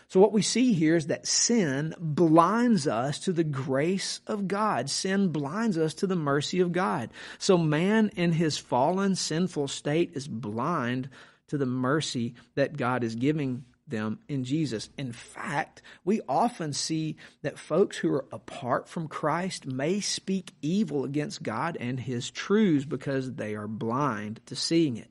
So 0.09 0.21
what 0.21 0.33
we 0.33 0.43
see 0.43 0.73
here 0.73 0.97
is 0.97 1.09
that 1.09 1.27
sin 1.27 1.95
blinds 1.99 2.87
us 2.87 3.19
to 3.21 3.33
the 3.33 3.45
grace 3.45 4.21
of 4.27 4.47
God. 4.47 4.89
Sin 4.89 5.29
blinds 5.29 5.77
us 5.77 5.95
to 5.95 6.07
the 6.07 6.17
mercy 6.17 6.61
of 6.61 6.73
God. 6.73 7.11
So 7.39 7.59
man 7.59 8.11
in 8.15 8.33
his 8.33 8.57
fallen 8.57 9.17
sinful 9.17 9.69
state 9.69 10.13
is 10.15 10.29
blind 10.29 11.09
to 11.49 11.59
the 11.59 11.67
mercy 11.67 12.35
that 12.55 12.77
God 12.77 13.03
is 13.03 13.15
giving 13.17 13.65
them 13.89 14.19
in 14.29 14.45
Jesus. 14.45 14.89
In 14.97 15.13
fact, 15.13 15.83
we 16.05 16.21
often 16.29 16.73
see 16.73 17.17
that 17.43 17.59
folks 17.59 17.97
who 17.97 18.13
are 18.13 18.27
apart 18.33 18.89
from 18.89 19.09
Christ 19.09 19.67
may 19.67 20.01
speak 20.01 20.53
evil 20.61 21.05
against 21.05 21.43
God 21.43 21.77
and 21.79 21.99
his 21.99 22.31
truths 22.31 22.85
because 22.85 23.35
they 23.35 23.55
are 23.55 23.69
blind 23.69 24.41
to 24.47 24.57
seeing 24.57 24.97
it. 24.97 25.11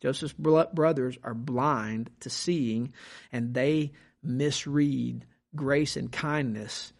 Joseph's 0.00 0.34
brothers 0.34 1.16
are 1.22 1.34
blind 1.34 2.10
to 2.20 2.30
seeing, 2.30 2.92
and 3.32 3.54
they 3.54 3.92
misread 4.24 5.24
grace 5.54 5.96
and 5.96 6.10
kindness 6.10 6.92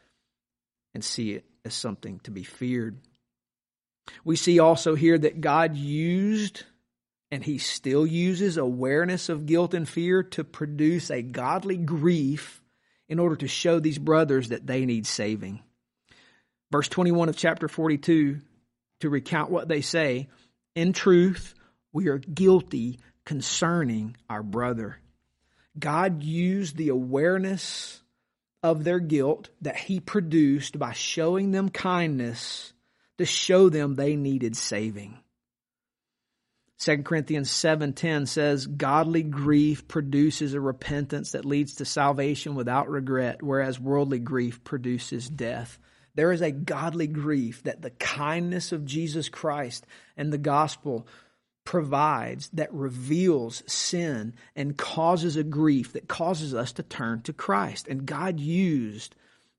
and 0.95 1.05
see 1.05 1.33
it 1.33 1.45
as 1.65 1.75
something 1.75 2.21
to 2.21 2.31
be 2.31 2.45
feared. 2.45 2.99
We 4.25 4.37
see 4.37 4.59
also 4.59 4.95
here 4.95 5.19
that 5.19 5.41
God 5.41 5.77
used 5.77 6.65
and 7.31 7.43
he 7.43 7.59
still 7.59 8.07
uses 8.07 8.57
awareness 8.57 9.29
of 9.29 9.47
guilt 9.47 9.75
and 9.75 9.89
fear 9.89 10.23
to 10.23 10.45
produce 10.45 11.11
a 11.11 11.23
godly 11.23 11.77
grief 11.77 12.63
in 13.09 13.19
order 13.19 13.37
to 13.37 13.49
show 13.49 13.81
these 13.81 13.99
brothers 13.99 14.51
that 14.51 14.67
they 14.67 14.87
need 14.87 15.07
saving. 15.07 15.63
Verse 16.71 16.89
21 16.89 17.29
of 17.29 17.37
chapter 17.37 17.69
42 17.69 18.41
to 19.01 19.11
recount 19.11 19.51
what 19.51 19.69
they 19.69 19.81
say, 19.81 20.29
in 20.75 20.93
truth, 20.93 21.55
we 21.93 22.09
are 22.09 22.19
guilty 22.19 23.01
concerning 23.25 24.17
our 24.29 24.43
brother. 24.43 24.99
God 25.79 26.23
used 26.23 26.77
the 26.77 26.89
awareness 26.89 28.03
of 28.63 28.85
their 28.85 29.01
guilt 29.01 29.51
that 29.61 29.77
He 29.77 30.01
produced 30.01 30.79
by 30.79 30.93
showing 30.93 31.51
them 31.51 31.69
kindness 31.69 32.73
to 33.19 33.27
show 33.27 33.69
them 33.69 33.95
they 33.95 34.17
needed 34.17 34.57
saving. 34.57 35.19
2 36.79 37.03
Corinthians 37.05 37.51
7:10 37.51 38.27
says 38.27 38.67
godly 38.67 39.23
grief 39.23 39.87
produces 39.87 40.55
a 40.55 40.61
repentance 40.61 41.33
that 41.33 41.45
leads 41.45 41.77
to 41.77 41.85
salvation 41.85 42.55
without 42.55 42.91
regret 42.91 43.43
whereas 43.43 43.79
worldly 43.79 44.19
grief 44.19 44.63
produces 44.65 45.29
death. 45.29 45.79
There 46.15 46.33
is 46.33 46.43
a 46.43 46.51
godly 46.51 47.07
grief 47.07 47.63
that 47.63 47.83
the 47.83 47.91
kindness 47.91 48.73
of 48.73 48.85
Jesus 48.85 49.29
Christ 49.29 49.87
and 50.17 50.33
the 50.33 50.39
gospel 50.39 51.07
provides 51.65 52.51
that 52.53 52.73
reveals 52.73 53.63
sin 53.67 54.35
and 54.55 54.77
causes 54.77 55.37
a 55.37 55.45
grief 55.45 55.95
that 55.95 56.09
causes 56.09 56.55
us 56.55 56.73
to 56.73 56.83
turn 56.83 57.23
to 57.23 57.33
Christ. 57.33 57.89
And 57.89 58.07
God 58.07 58.39
used 58.39 59.15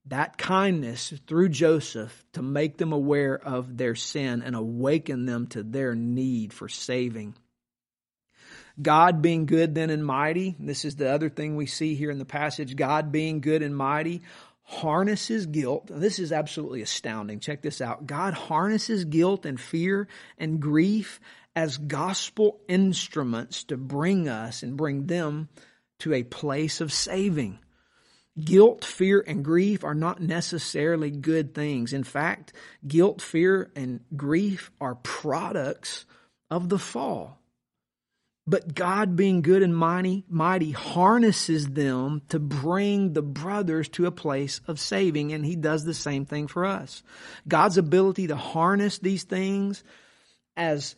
that 0.08 0.38
kindness 0.38 1.14
through 1.26 1.50
Joseph 1.50 2.24
to 2.34 2.44
make 2.44 2.78
them 2.78 2.94
aware 2.94 3.36
of 3.36 3.78
their 3.78 3.96
sin 3.96 4.44
and 4.44 4.56
awaken 4.56 5.26
them 5.26 5.48
to 5.48 5.64
their 5.64 5.96
need 5.96 6.54
for 6.54 6.70
saving. 6.70 7.36
God 8.80 9.22
being 9.22 9.46
good 9.46 9.74
then 9.74 9.90
and 9.90 10.06
mighty, 10.06 10.56
this 10.60 10.86
is 10.86 10.98
the 10.98 11.10
other 11.10 11.30
thing 11.30 11.56
we 11.56 11.66
see 11.66 11.96
here 11.96 12.12
in 12.12 12.20
the 12.20 12.26
passage. 12.26 12.76
God 12.76 13.12
being 13.12 13.40
good 13.42 13.64
and 13.64 13.76
mighty 13.76 14.22
harnesses 14.64 15.46
guilt. 15.46 15.88
This 15.90 16.20
is 16.20 16.32
absolutely 16.32 16.82
astounding. 16.82 17.40
Check 17.40 17.62
this 17.62 17.82
out. 17.82 18.06
God 18.06 18.34
harnesses 18.34 19.06
guilt 19.06 19.46
and 19.46 19.60
fear 19.60 20.08
and 20.38 20.60
grief 20.60 21.20
as 21.56 21.78
gospel 21.78 22.60
instruments 22.68 23.64
to 23.66 23.78
bring 23.78 24.28
us 24.28 24.64
and 24.64 24.76
bring 24.76 25.08
them 25.08 25.50
to 26.00 26.14
a 26.14 26.24
place 26.24 26.82
of 26.82 26.92
saving. 26.92 27.60
Guilt, 28.38 28.84
fear, 28.84 29.24
and 29.26 29.46
grief 29.46 29.86
are 29.86 29.96
not 29.96 30.22
necessarily 30.22 31.10
good 31.10 31.56
things. 31.56 31.94
In 31.94 32.04
fact, 32.04 32.52
guilt, 32.86 33.22
fear, 33.22 33.72
and 33.78 34.02
grief 34.16 34.72
are 34.82 34.96
products 34.96 36.06
of 36.52 36.68
the 36.68 36.80
fall. 36.80 37.40
But 38.48 38.76
God, 38.76 39.16
being 39.16 39.42
good 39.42 39.64
and 39.64 39.76
mighty, 39.76 40.26
mighty, 40.30 40.72
harnesses 40.72 41.68
them 41.68 42.22
to 42.30 42.38
bring 42.38 43.14
the 43.14 43.24
brothers 43.24 43.88
to 43.90 44.06
a 44.06 44.12
place 44.12 44.62
of 44.68 44.80
saving, 44.80 45.32
and 45.32 45.44
He 45.44 45.56
does 45.56 45.84
the 45.84 45.96
same 45.96 46.26
thing 46.26 46.48
for 46.48 46.66
us. 46.66 47.02
God's 47.48 47.78
ability 47.78 48.28
to 48.28 48.36
harness 48.36 49.00
these 49.00 49.24
things 49.24 49.84
as 50.58 50.96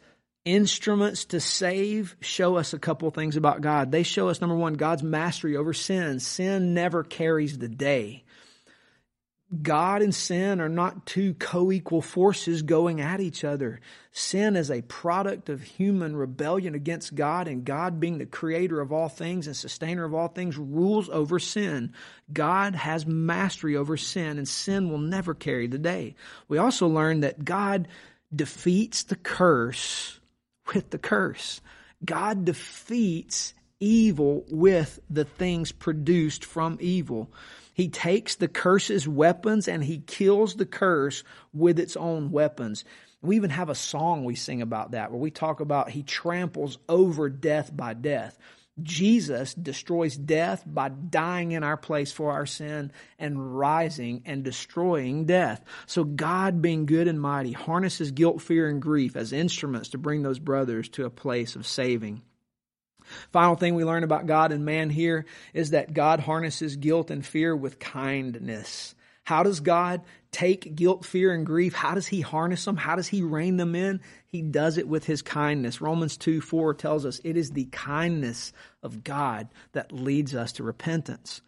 instruments 0.48 1.26
to 1.26 1.42
save 1.42 2.16
show 2.22 2.56
us 2.56 2.74
a 2.74 2.80
couple 2.80 3.12
things 3.12 3.36
about 3.36 3.62
God. 3.62 3.92
They 3.92 4.04
show 4.04 4.30
us, 4.30 4.40
number 4.40 4.56
one, 4.56 4.76
God's 4.76 5.04
mastery 5.04 5.58
over 5.58 5.74
sin. 5.74 6.22
Sin 6.22 6.74
never 6.74 7.04
carries 7.04 7.58
the 7.58 7.68
day. 7.68 8.24
God 9.62 10.02
and 10.02 10.14
sin 10.14 10.60
are 10.60 10.70
not 10.70 11.06
two 11.06 11.34
co-equal 11.34 12.02
forces 12.02 12.62
going 12.64 13.00
at 13.00 13.22
each 13.22 13.46
other. 13.46 13.80
Sin 14.12 14.58
is 14.58 14.70
a 14.70 14.82
product 14.82 15.48
of 15.48 15.62
human 15.62 16.16
rebellion 16.18 16.76
against 16.76 17.16
God 17.16 17.48
and 17.48 17.64
God 17.64 18.00
being 18.00 18.18
the 18.18 18.26
creator 18.26 18.82
of 18.82 18.92
all 18.92 19.08
things 19.08 19.48
and 19.48 19.56
sustainer 19.56 20.04
of 20.04 20.14
all 20.14 20.28
things 20.28 20.58
rules 20.58 21.10
over 21.10 21.40
sin. 21.40 21.94
God 22.32 22.76
has 22.76 23.06
mastery 23.06 23.78
over 23.78 23.96
sin 23.96 24.38
and 24.38 24.48
sin 24.48 24.90
will 24.90 24.98
never 24.98 25.34
carry 25.34 25.68
the 25.68 25.78
day. 25.78 26.16
We 26.50 26.58
also 26.58 26.88
learn 26.88 27.22
that 27.22 27.46
God 27.46 27.88
defeats 28.36 29.04
the 29.04 29.16
curse 29.16 30.17
with 30.74 30.90
the 30.90 30.98
curse. 30.98 31.62
God 32.04 32.46
defeats 32.46 33.54
evil 33.80 34.46
with 34.50 35.00
the 35.10 35.26
things 35.26 35.72
produced 35.72 36.46
from 36.46 36.78
evil. 36.80 37.32
He 37.74 37.90
takes 37.90 38.36
the 38.36 38.48
curse's 38.48 39.08
weapons 39.08 39.68
and 39.68 39.84
he 39.84 40.00
kills 40.00 40.56
the 40.56 40.66
curse 40.66 41.24
with 41.54 41.80
its 41.80 41.96
own 41.96 42.32
weapons. 42.32 42.84
We 43.22 43.36
even 43.36 43.50
have 43.50 43.70
a 43.70 43.76
song 43.76 44.24
we 44.24 44.36
sing 44.36 44.62
about 44.62 44.92
that 44.92 45.12
where 45.12 45.20
we 45.20 45.32
talk 45.32 45.60
about 45.60 45.90
he 45.90 46.04
tramples 46.04 46.78
over 46.88 47.30
death 47.30 47.76
by 47.76 47.94
death. 47.94 48.38
Jesus 48.84 49.54
destroys 49.54 50.16
death 50.16 50.64
by 50.66 50.90
dying 50.90 51.52
in 51.52 51.64
our 51.64 51.78
place 51.78 52.12
for 52.12 52.32
our 52.32 52.46
sin 52.46 52.92
and 53.18 53.58
rising 53.58 54.22
and 54.26 54.44
destroying 54.44 55.26
death. 55.26 55.64
So 55.88 56.04
God, 56.04 56.62
being 56.62 56.86
good 56.86 57.08
and 57.08 57.20
mighty, 57.20 57.54
harnesses 57.54 58.12
guilt, 58.12 58.42
fear, 58.42 58.70
and 58.70 58.82
grief 58.82 59.16
as 59.16 59.34
instruments 59.34 59.90
to 59.90 59.98
bring 59.98 60.22
those 60.22 60.40
brothers 60.40 60.90
to 60.90 61.06
a 61.06 61.10
place 61.10 61.56
of 61.56 61.66
saving. 61.66 62.22
Final 63.32 63.56
thing 63.56 63.76
we 63.76 63.86
learn 63.86 64.04
about 64.04 64.28
God 64.28 64.52
and 64.52 64.66
man 64.66 64.90
here 64.90 65.26
is 65.54 65.72
that 65.72 65.94
God 65.94 66.20
harnesses 66.20 66.76
guilt 66.76 67.10
and 67.10 67.26
fear 67.26 67.56
with 67.56 67.80
kindness. 67.80 68.96
How 69.28 69.44
does 69.44 69.60
God 69.60 70.04
take 70.32 70.74
guilt, 70.74 71.04
fear, 71.04 71.34
and 71.34 71.46
grief? 71.46 71.74
How 71.74 71.96
does 71.96 72.08
He 72.08 72.22
harness 72.22 72.64
them? 72.64 72.78
How 72.78 72.96
does 72.96 73.10
He 73.10 73.24
rein 73.24 73.58
them 73.58 73.76
in? 73.76 74.00
He 74.26 74.42
does 74.42 74.78
it 74.78 74.88
with 74.88 75.04
His 75.04 75.22
kindness. 75.22 75.82
Romans 75.82 76.16
2 76.16 76.40
4 76.40 76.74
tells 76.76 77.06
us 77.06 77.20
it 77.26 77.36
is 77.36 77.52
the 77.52 77.66
kindness 77.66 78.54
of 78.82 79.04
God 79.04 79.50
that 79.74 79.92
leads 79.92 80.34
us 80.34 80.54
to 80.54 80.64
repentance. 80.64 81.42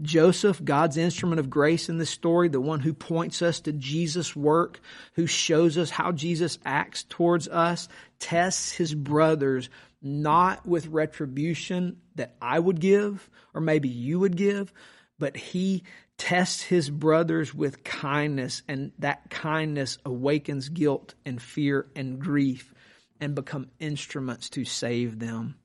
Joseph, 0.00 0.64
God's 0.64 0.96
instrument 0.96 1.40
of 1.40 1.50
grace 1.50 1.88
in 1.88 1.98
this 1.98 2.10
story, 2.10 2.46
the 2.48 2.60
one 2.60 2.78
who 2.78 2.94
points 2.94 3.42
us 3.42 3.58
to 3.62 3.72
Jesus' 3.72 4.36
work, 4.36 4.78
who 5.14 5.26
shows 5.26 5.76
us 5.76 5.90
how 5.90 6.12
Jesus 6.12 6.60
acts 6.64 7.02
towards 7.02 7.48
us, 7.48 7.88
tests 8.20 8.70
his 8.70 8.94
brothers 8.94 9.70
not 10.00 10.64
with 10.64 10.86
retribution 10.86 11.96
that 12.14 12.36
I 12.40 12.60
would 12.60 12.78
give 12.78 13.28
or 13.52 13.60
maybe 13.60 13.88
you 13.88 14.20
would 14.20 14.36
give, 14.36 14.72
but 15.18 15.36
he 15.36 15.82
tests 16.18 16.62
his 16.62 16.90
brothers 16.90 17.54
with 17.54 17.84
kindness, 17.84 18.62
and 18.68 18.92
that 18.98 19.30
kindness 19.30 19.98
awakens 20.04 20.68
guilt 20.68 21.14
and 21.24 21.40
fear 21.40 21.86
and 21.94 22.18
grief 22.18 22.72
and 23.20 23.34
become 23.34 23.70
instruments 23.78 24.50
to 24.50 24.64
save 24.64 25.18
them. 25.18 25.56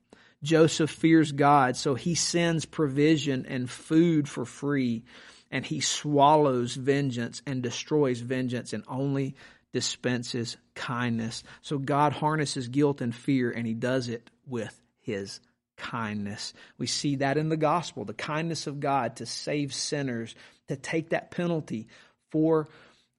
Joseph 0.42 0.90
fears 0.90 1.32
God, 1.32 1.76
so 1.76 1.94
he 1.94 2.14
sends 2.14 2.64
provision 2.64 3.44
and 3.46 3.70
food 3.70 4.28
for 4.28 4.44
free, 4.44 5.04
and 5.50 5.64
he 5.66 5.80
swallows 5.80 6.74
vengeance 6.74 7.42
and 7.46 7.62
destroys 7.62 8.20
vengeance 8.20 8.72
and 8.72 8.84
only 8.88 9.34
dispenses 9.72 10.56
kindness. 10.74 11.42
So 11.60 11.78
God 11.78 12.12
harnesses 12.12 12.68
guilt 12.68 13.00
and 13.00 13.14
fear, 13.14 13.50
and 13.50 13.66
he 13.66 13.74
does 13.74 14.08
it 14.08 14.30
with 14.46 14.80
his 15.00 15.40
kindness. 15.80 16.52
We 16.78 16.86
see 16.86 17.16
that 17.16 17.38
in 17.38 17.48
the 17.48 17.56
gospel, 17.56 18.04
the 18.04 18.12
kindness 18.12 18.66
of 18.66 18.80
God 18.80 19.16
to 19.16 19.26
save 19.26 19.72
sinners, 19.72 20.34
to 20.68 20.76
take 20.76 21.10
that 21.10 21.30
penalty 21.30 21.88
for 22.30 22.68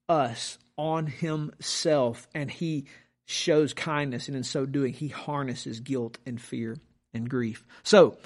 us 0.08 0.58
on 0.78 1.06
himself, 1.06 2.28
and 2.34 2.50
he 2.50 2.86
shows 3.26 3.74
kindness, 3.74 4.28
and 4.28 4.36
in 4.36 4.44
so 4.44 4.64
doing, 4.64 4.92
he 4.92 5.08
harnesses 5.08 5.80
guilt 5.80 6.18
and 6.24 6.40
fear 6.40 6.76
and 7.12 7.28
grief. 7.28 7.64
So, 7.82 8.16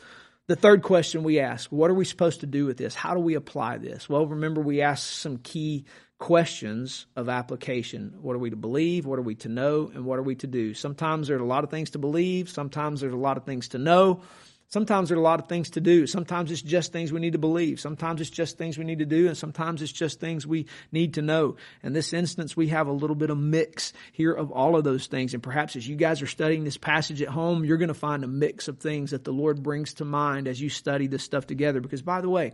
the 0.49 0.57
third 0.57 0.83
question 0.83 1.25
we 1.25 1.41
ask, 1.41 1.71
what 1.71 1.91
are 1.91 1.95
we 1.95 2.05
supposed 2.05 2.41
to 2.41 2.47
do 2.47 2.67
with 2.67 2.77
this? 2.77 2.95
How 2.95 3.15
do 3.15 3.21
we 3.21 3.35
apply 3.35 3.79
this? 3.79 4.09
Well, 4.09 4.27
remember 4.27 4.61
we 4.61 4.81
asked 4.81 5.07
some 5.07 5.39
key 5.39 5.85
questions 6.19 7.07
of 7.17 7.29
application. 7.29 8.15
What 8.21 8.37
are 8.37 8.39
we 8.39 8.51
to 8.51 8.57
believe? 8.57 9.07
What 9.07 9.19
are 9.19 9.23
we 9.23 9.35
to 9.37 9.49
know? 9.49 9.91
And 9.93 10.05
what 10.05 10.19
are 10.19 10.23
we 10.23 10.37
to 10.37 10.47
do? 10.47 10.73
Sometimes 10.73 11.29
there's 11.29 11.41
a 11.41 11.45
lot 11.45 11.65
of 11.65 11.71
things 11.71 11.91
to 11.91 11.99
believe. 11.99 12.49
Sometimes 12.49 13.01
there's 13.01 13.13
a 13.13 13.17
lot 13.17 13.37
of 13.37 13.45
things 13.45 13.69
to 13.69 13.79
know. 13.79 14.23
Sometimes 14.69 15.09
there 15.09 15.17
are 15.17 15.21
a 15.21 15.25
lot 15.25 15.39
of 15.39 15.49
things 15.49 15.71
to 15.71 15.81
do. 15.81 16.09
Sometimes 16.09 16.51
it's 16.51 16.63
just 16.63 16.93
things 16.93 17.13
we 17.13 17.21
need 17.21 17.35
to 17.35 17.39
believe. 17.39 17.79
Sometimes 17.79 18.21
it's 18.21 18.31
just 18.31 18.59
things 18.59 18.77
we 18.77 18.85
need 18.85 18.99
to 18.99 19.07
do. 19.07 19.29
And 19.29 19.37
sometimes 19.37 19.81
it's 19.81 19.93
just 19.93 20.19
things 20.19 20.45
we 20.45 20.67
need 20.91 21.15
to 21.15 21.23
know. 21.23 21.57
In 21.85 21.93
this 21.93 22.13
instance, 22.13 22.57
we 22.57 22.69
have 22.69 22.89
a 22.89 22.93
little 22.93 23.15
bit 23.15 23.31
of 23.31 23.39
mix 23.39 23.93
here 24.13 24.33
of 24.33 24.51
all 24.51 24.77
of 24.77 24.83
those 24.83 25.07
things. 25.07 25.35
And 25.35 25.43
perhaps 25.43 25.77
as 25.77 25.87
you 25.87 25.95
guys 25.95 26.21
are 26.21 26.27
studying 26.27 26.65
this 26.65 26.77
passage 26.77 27.23
at 27.23 27.29
home, 27.29 27.65
you're 27.65 27.77
going 27.77 27.89
to 27.89 27.95
find 27.95 28.25
a 28.25 28.29
mix 28.29 28.67
of 28.67 28.79
things 28.79 29.13
that 29.13 29.23
the 29.23 29.33
Lord 29.33 29.63
brings 29.63 29.95
to 29.95 30.05
mind 30.05 30.49
as 30.49 30.61
you 30.61 30.69
study 30.69 31.07
this 31.07 31.23
stuff 31.23 31.47
together. 31.47 31.81
Because 31.81 32.03
by 32.03 32.21
the 32.21 32.29
way, 32.29 32.53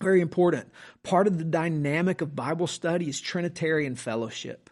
very 0.00 0.20
important. 0.20 0.70
Part 1.02 1.26
of 1.26 1.38
the 1.38 1.44
dynamic 1.44 2.20
of 2.20 2.36
Bible 2.36 2.68
study 2.68 3.08
is 3.08 3.20
Trinitarian 3.20 3.96
fellowship. 3.96 4.69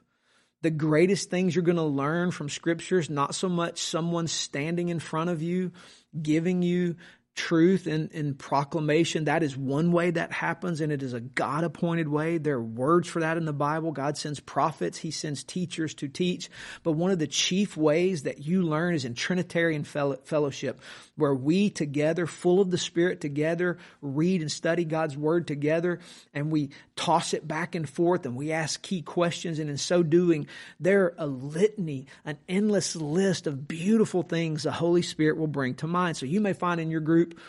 The 0.63 0.71
greatest 0.71 1.31
things 1.31 1.55
you're 1.55 1.65
going 1.65 1.77
to 1.77 1.83
learn 1.83 2.31
from 2.31 2.49
scriptures, 2.49 3.09
not 3.09 3.35
so 3.35 3.49
much 3.49 3.81
someone 3.81 4.27
standing 4.27 4.89
in 4.89 4.99
front 4.99 5.31
of 5.31 5.41
you, 5.41 5.73
giving 6.21 6.63
you 6.63 6.97
truth 7.39 7.87
and, 7.87 8.11
and 8.13 8.37
proclamation. 8.37 9.27
That 9.27 9.45
is 9.45 9.57
one 9.57 9.93
way 9.93 10.11
that 10.11 10.33
happens, 10.33 10.81
and 10.81 10.91
it 10.91 11.05
is 11.05 11.13
a 11.13 11.21
God 11.21 11.63
appointed 11.63 12.09
way. 12.09 12.39
There 12.39 12.57
are 12.57 12.63
words 12.63 13.09
for 13.09 13.21
that 13.21 13.37
in 13.37 13.45
the 13.45 13.53
Bible. 13.53 13.93
God 13.93 14.19
sends 14.19 14.41
prophets, 14.41 14.99
He 14.99 15.13
sends 15.13 15.45
teachers 15.45 15.95
to 15.95 16.09
teach. 16.09 16.51
But 16.83 16.93
one 16.93 17.13
of 17.13 17.21
the 17.21 17.29
chief 17.29 17.77
ways 17.77 18.25
that 18.25 18.41
you 18.41 18.63
learn 18.63 18.95
is 18.95 19.05
in 19.05 19.15
Trinitarian 19.15 19.85
fellowship, 19.85 20.81
where 21.15 21.35
we 21.35 21.71
together, 21.71 22.27
full 22.27 22.61
of 22.61 22.73
the 22.73 22.79
Spirit 22.79 23.21
together, 23.21 23.79
read 24.03 24.41
and 24.41 24.51
study 24.51 24.85
God's 24.85 25.17
Word 25.17 25.47
together, 25.47 26.01
and 26.35 26.51
we 26.51 26.71
toss 26.97 27.35
it 27.35 27.47
back 27.47 27.77
and 27.77 27.89
forth 27.89 28.27
and 28.27 28.35
we 28.35 28.51
ask 28.51 28.83
key 28.83 29.03
questions. 29.03 29.61
And 29.61 29.71
in 29.71 29.79
so 29.79 30.03
doing, 30.03 30.49
there 30.81 31.05
are 31.05 31.15
a 31.19 31.27
litany, 31.27 32.07
an 32.25 32.39
endless 32.49 32.97
list 32.97 33.47
of 33.47 33.69
beautiful 33.69 34.25
things 34.25 34.65
the 34.65 34.73
Holy 34.73 35.03
Spirit 35.03 35.39
will 35.39 35.47
bring 35.47 35.75
to 35.77 35.87
mind. 35.87 36.17
So 36.17 36.27
you 36.27 36.41
may 36.41 36.53
find 36.53 36.81
in 36.81 36.91
your 36.91 37.01
group 37.01 37.28
group, 37.29 37.41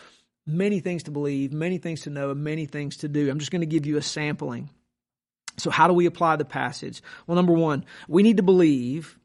many 0.46 0.80
things 0.80 1.04
to 1.04 1.10
believe, 1.10 1.52
many 1.52 1.78
things 1.78 2.02
to 2.02 2.10
know, 2.10 2.30
and 2.30 2.42
many 2.42 2.66
things 2.66 2.98
to 2.98 3.08
do. 3.08 3.30
I'm 3.30 3.38
just 3.38 3.50
going 3.50 3.60
to 3.60 3.66
give 3.66 3.86
you 3.86 3.96
a 3.96 4.02
sampling. 4.02 4.70
So, 5.58 5.70
how 5.70 5.88
do 5.88 5.94
we 5.94 6.06
apply 6.06 6.36
the 6.36 6.44
passage? 6.44 7.02
Well, 7.26 7.36
number 7.36 7.52
one, 7.52 7.84
we 8.08 8.22
need 8.22 8.38
to 8.38 8.42
believe, 8.42 9.18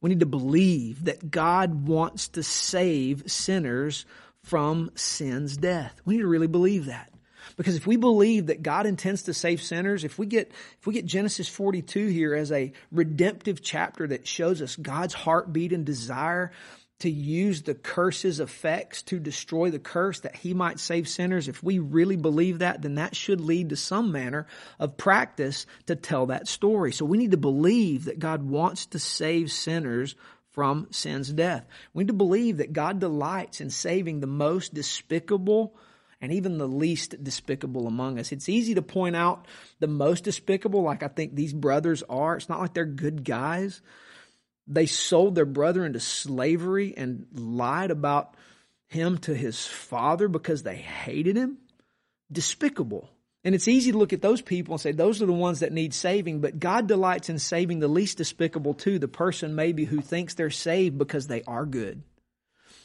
we 0.00 0.10
need 0.10 0.20
to 0.20 0.26
believe 0.26 1.04
that 1.04 1.30
God 1.30 1.88
wants 1.88 2.28
to 2.28 2.42
save 2.42 3.30
sinners 3.30 4.04
from 4.44 4.90
sin's 4.94 5.56
death. 5.56 6.00
We 6.04 6.14
need 6.14 6.22
to 6.22 6.28
really 6.28 6.46
believe 6.46 6.86
that. 6.86 7.12
Because 7.56 7.74
if 7.74 7.86
we 7.86 7.96
believe 7.96 8.46
that 8.46 8.62
God 8.62 8.86
intends 8.86 9.24
to 9.24 9.34
save 9.34 9.60
sinners, 9.60 10.04
if 10.04 10.18
we 10.18 10.26
get 10.26 10.52
if 10.78 10.86
we 10.86 10.94
get 10.94 11.04
Genesis 11.04 11.48
42 11.48 12.06
here 12.06 12.34
as 12.34 12.52
a 12.52 12.72
redemptive 12.92 13.60
chapter 13.60 14.06
that 14.06 14.26
shows 14.26 14.62
us 14.62 14.76
God's 14.76 15.14
heartbeat 15.14 15.72
and 15.72 15.84
desire 15.84 16.52
to 17.00 17.10
use 17.10 17.62
the 17.62 17.74
curse's 17.74 18.40
effects 18.40 19.02
to 19.02 19.18
destroy 19.18 19.70
the 19.70 19.78
curse 19.78 20.20
that 20.20 20.36
he 20.36 20.54
might 20.54 20.78
save 20.78 21.08
sinners, 21.08 21.48
if 21.48 21.62
we 21.62 21.78
really 21.78 22.16
believe 22.16 22.60
that, 22.60 22.82
then 22.82 22.96
that 22.96 23.16
should 23.16 23.40
lead 23.40 23.70
to 23.70 23.76
some 23.76 24.12
manner 24.12 24.46
of 24.78 24.96
practice 24.96 25.66
to 25.86 25.96
tell 25.96 26.26
that 26.26 26.48
story. 26.48 26.92
So 26.92 27.04
we 27.04 27.18
need 27.18 27.32
to 27.32 27.36
believe 27.36 28.04
that 28.04 28.18
God 28.18 28.42
wants 28.42 28.86
to 28.86 28.98
save 28.98 29.50
sinners 29.50 30.14
from 30.50 30.88
sin's 30.90 31.32
death. 31.32 31.66
We 31.94 32.04
need 32.04 32.08
to 32.08 32.14
believe 32.14 32.58
that 32.58 32.72
God 32.72 32.98
delights 32.98 33.60
in 33.60 33.70
saving 33.70 34.20
the 34.20 34.26
most 34.26 34.74
despicable 34.74 35.74
and 36.20 36.32
even 36.32 36.58
the 36.58 36.68
least 36.68 37.22
despicable 37.22 37.86
among 37.86 38.18
us. 38.18 38.30
It's 38.30 38.48
easy 38.48 38.74
to 38.74 38.82
point 38.82 39.16
out 39.16 39.46
the 39.78 39.86
most 39.86 40.24
despicable, 40.24 40.82
like 40.82 41.02
I 41.02 41.08
think 41.08 41.34
these 41.34 41.54
brothers 41.54 42.02
are. 42.10 42.36
It's 42.36 42.48
not 42.48 42.60
like 42.60 42.74
they're 42.74 42.84
good 42.84 43.24
guys. 43.24 43.80
They 44.70 44.86
sold 44.86 45.34
their 45.34 45.44
brother 45.44 45.84
into 45.84 45.98
slavery 45.98 46.94
and 46.96 47.26
lied 47.34 47.90
about 47.90 48.36
him 48.86 49.18
to 49.18 49.34
his 49.34 49.66
father 49.66 50.28
because 50.28 50.62
they 50.62 50.76
hated 50.76 51.36
him. 51.36 51.58
Despicable. 52.30 53.10
And 53.42 53.54
it's 53.54 53.68
easy 53.68 53.90
to 53.90 53.98
look 53.98 54.12
at 54.12 54.22
those 54.22 54.40
people 54.40 54.74
and 54.74 54.80
say, 54.80 54.92
those 54.92 55.20
are 55.20 55.26
the 55.26 55.32
ones 55.32 55.60
that 55.60 55.72
need 55.72 55.92
saving, 55.92 56.40
but 56.40 56.60
God 56.60 56.86
delights 56.86 57.28
in 57.28 57.38
saving 57.38 57.80
the 57.80 57.88
least 57.88 58.18
despicable 58.18 58.74
too, 58.74 58.98
the 58.98 59.08
person 59.08 59.56
maybe 59.56 59.84
who 59.84 60.00
thinks 60.00 60.34
they're 60.34 60.50
saved 60.50 60.96
because 60.96 61.26
they 61.26 61.42
are 61.44 61.66
good. 61.66 62.02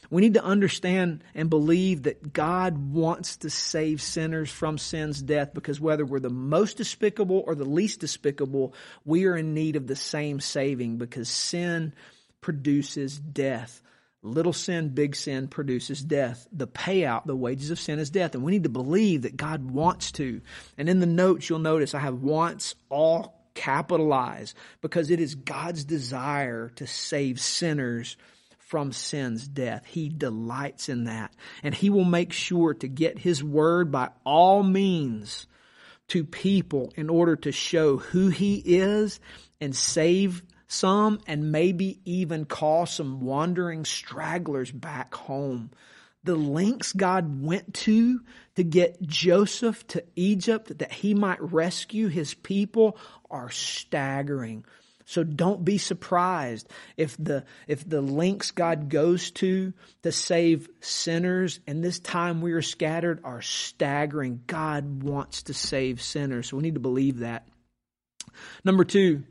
We 0.09 0.21
need 0.21 0.35
to 0.35 0.43
understand 0.43 1.23
and 1.33 1.49
believe 1.49 2.03
that 2.03 2.33
God 2.33 2.93
wants 2.93 3.37
to 3.37 3.49
save 3.49 4.01
sinners 4.01 4.51
from 4.51 4.77
sin's 4.77 5.21
death 5.21 5.53
because 5.53 5.79
whether 5.79 6.05
we're 6.05 6.19
the 6.19 6.29
most 6.29 6.77
despicable 6.77 7.43
or 7.45 7.55
the 7.55 7.65
least 7.65 7.99
despicable, 7.99 8.73
we 9.03 9.25
are 9.25 9.35
in 9.35 9.53
need 9.53 9.75
of 9.75 9.87
the 9.87 9.95
same 9.95 10.39
saving 10.39 10.97
because 10.97 11.29
sin 11.29 11.93
produces 12.41 13.17
death. 13.17 13.81
Little 14.21 14.53
sin, 14.53 14.89
big 14.89 15.15
sin 15.15 15.47
produces 15.47 16.01
death. 16.01 16.47
The 16.51 16.67
payout, 16.67 17.25
the 17.25 17.35
wages 17.35 17.69
of 17.69 17.79
sin 17.79 17.99
is 17.99 18.09
death. 18.09 18.33
And 18.33 18.43
we 18.43 18.51
need 18.51 18.63
to 18.63 18.69
believe 18.69 19.21
that 19.21 19.37
God 19.37 19.69
wants 19.69 20.11
to. 20.13 20.41
And 20.77 20.89
in 20.89 20.99
the 20.99 21.05
notes, 21.05 21.47
you'll 21.47 21.59
notice 21.59 21.93
I 21.93 21.99
have 21.99 22.21
wants 22.21 22.73
all 22.89 23.35
capitalized 23.53 24.55
because 24.81 25.11
it 25.11 25.19
is 25.19 25.35
God's 25.35 25.83
desire 25.83 26.69
to 26.75 26.87
save 26.87 27.39
sinners 27.39 28.17
from 28.65 28.91
sin's 28.91 29.47
death. 29.47 29.85
He 29.85 30.09
delights 30.09 30.89
in 30.89 31.05
that. 31.05 31.33
And 31.63 31.73
he 31.73 31.89
will 31.89 32.05
make 32.05 32.33
sure 32.33 32.73
to 32.73 32.87
get 32.87 33.19
his 33.19 33.43
word 33.43 33.91
by 33.91 34.09
all 34.25 34.63
means 34.63 35.47
to 36.07 36.23
people 36.23 36.91
in 36.95 37.09
order 37.09 37.35
to 37.35 37.51
show 37.51 37.97
who 37.97 38.29
he 38.29 38.55
is 38.55 39.19
and 39.61 39.75
save 39.75 40.43
some 40.67 41.19
and 41.27 41.51
maybe 41.51 41.99
even 42.05 42.45
call 42.45 42.85
some 42.85 43.21
wandering 43.21 43.85
stragglers 43.85 44.71
back 44.71 45.13
home. 45.13 45.71
The 46.23 46.35
lengths 46.35 46.91
God 46.91 47.43
went 47.43 47.71
to 47.75 48.19
to 48.55 48.63
get 48.63 48.99
Joseph 49.01 49.85
to 49.87 50.03
Egypt 50.15 50.79
that 50.79 50.91
he 50.91 51.13
might 51.13 51.41
rescue 51.41 52.07
his 52.07 52.33
people 52.33 52.97
are 53.29 53.51
staggering. 53.51 54.65
So 55.05 55.23
don't 55.23 55.63
be 55.63 55.77
surprised 55.77 56.67
if 56.97 57.15
the 57.17 57.45
if 57.67 57.87
the 57.87 58.01
links 58.01 58.49
God 58.51 58.89
goes 58.89 59.29
to 59.31 59.73
to 60.01 60.11
save 60.11 60.67
sinners 60.81 61.59
and 61.67 61.83
this 61.83 61.99
time 61.99 62.41
we 62.41 62.53
are 62.53 62.63
scattered 62.63 63.19
are 63.23 63.41
staggering. 63.41 64.41
God 64.47 65.03
wants 65.03 65.43
to 65.43 65.53
save 65.53 66.01
sinners. 66.01 66.49
So 66.49 66.57
we 66.57 66.63
need 66.63 66.73
to 66.73 66.79
believe 66.79 67.19
that. 67.19 67.47
Number 68.63 68.83
2, 68.83 69.23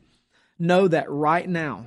know 0.59 0.87
that 0.89 1.11
right 1.11 1.49
now 1.49 1.87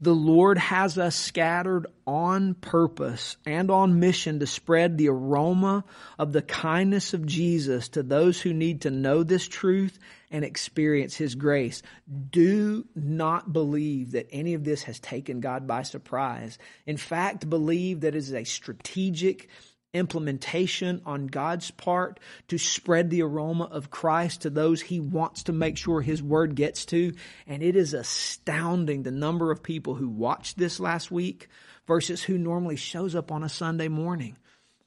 the 0.00 0.14
Lord 0.14 0.58
has 0.58 0.98
us 0.98 1.16
scattered 1.16 1.86
on 2.06 2.54
purpose 2.54 3.38
and 3.46 3.70
on 3.70 3.98
mission 3.98 4.40
to 4.40 4.46
spread 4.46 4.98
the 4.98 5.08
aroma 5.08 5.84
of 6.18 6.32
the 6.32 6.42
kindness 6.42 7.14
of 7.14 7.24
Jesus 7.24 7.88
to 7.90 8.02
those 8.02 8.40
who 8.40 8.52
need 8.52 8.82
to 8.82 8.90
know 8.90 9.22
this 9.22 9.48
truth 9.48 9.98
and 10.30 10.44
experience 10.44 11.16
His 11.16 11.34
grace. 11.34 11.82
Do 12.30 12.86
not 12.94 13.52
believe 13.52 14.12
that 14.12 14.28
any 14.30 14.52
of 14.52 14.64
this 14.64 14.82
has 14.82 15.00
taken 15.00 15.40
God 15.40 15.66
by 15.66 15.82
surprise. 15.82 16.58
In 16.84 16.98
fact, 16.98 17.48
believe 17.48 18.00
that 18.00 18.14
it 18.14 18.18
is 18.18 18.34
a 18.34 18.44
strategic 18.44 19.48
implementation 19.92 21.00
on 21.06 21.26
God's 21.26 21.70
part 21.70 22.20
to 22.48 22.58
spread 22.58 23.10
the 23.10 23.22
aroma 23.22 23.64
of 23.64 23.90
Christ 23.90 24.42
to 24.42 24.50
those 24.50 24.82
he 24.82 25.00
wants 25.00 25.44
to 25.44 25.52
make 25.52 25.76
sure 25.76 26.00
his 26.00 26.22
word 26.22 26.54
gets 26.54 26.84
to. 26.86 27.12
And 27.46 27.62
it 27.62 27.76
is 27.76 27.94
astounding 27.94 29.02
the 29.02 29.10
number 29.10 29.50
of 29.50 29.62
people 29.62 29.94
who 29.94 30.08
watched 30.08 30.58
this 30.58 30.78
last 30.80 31.10
week 31.10 31.48
versus 31.86 32.22
who 32.22 32.38
normally 32.38 32.76
shows 32.76 33.14
up 33.14 33.32
on 33.32 33.42
a 33.42 33.48
Sunday 33.48 33.88
morning. 33.88 34.36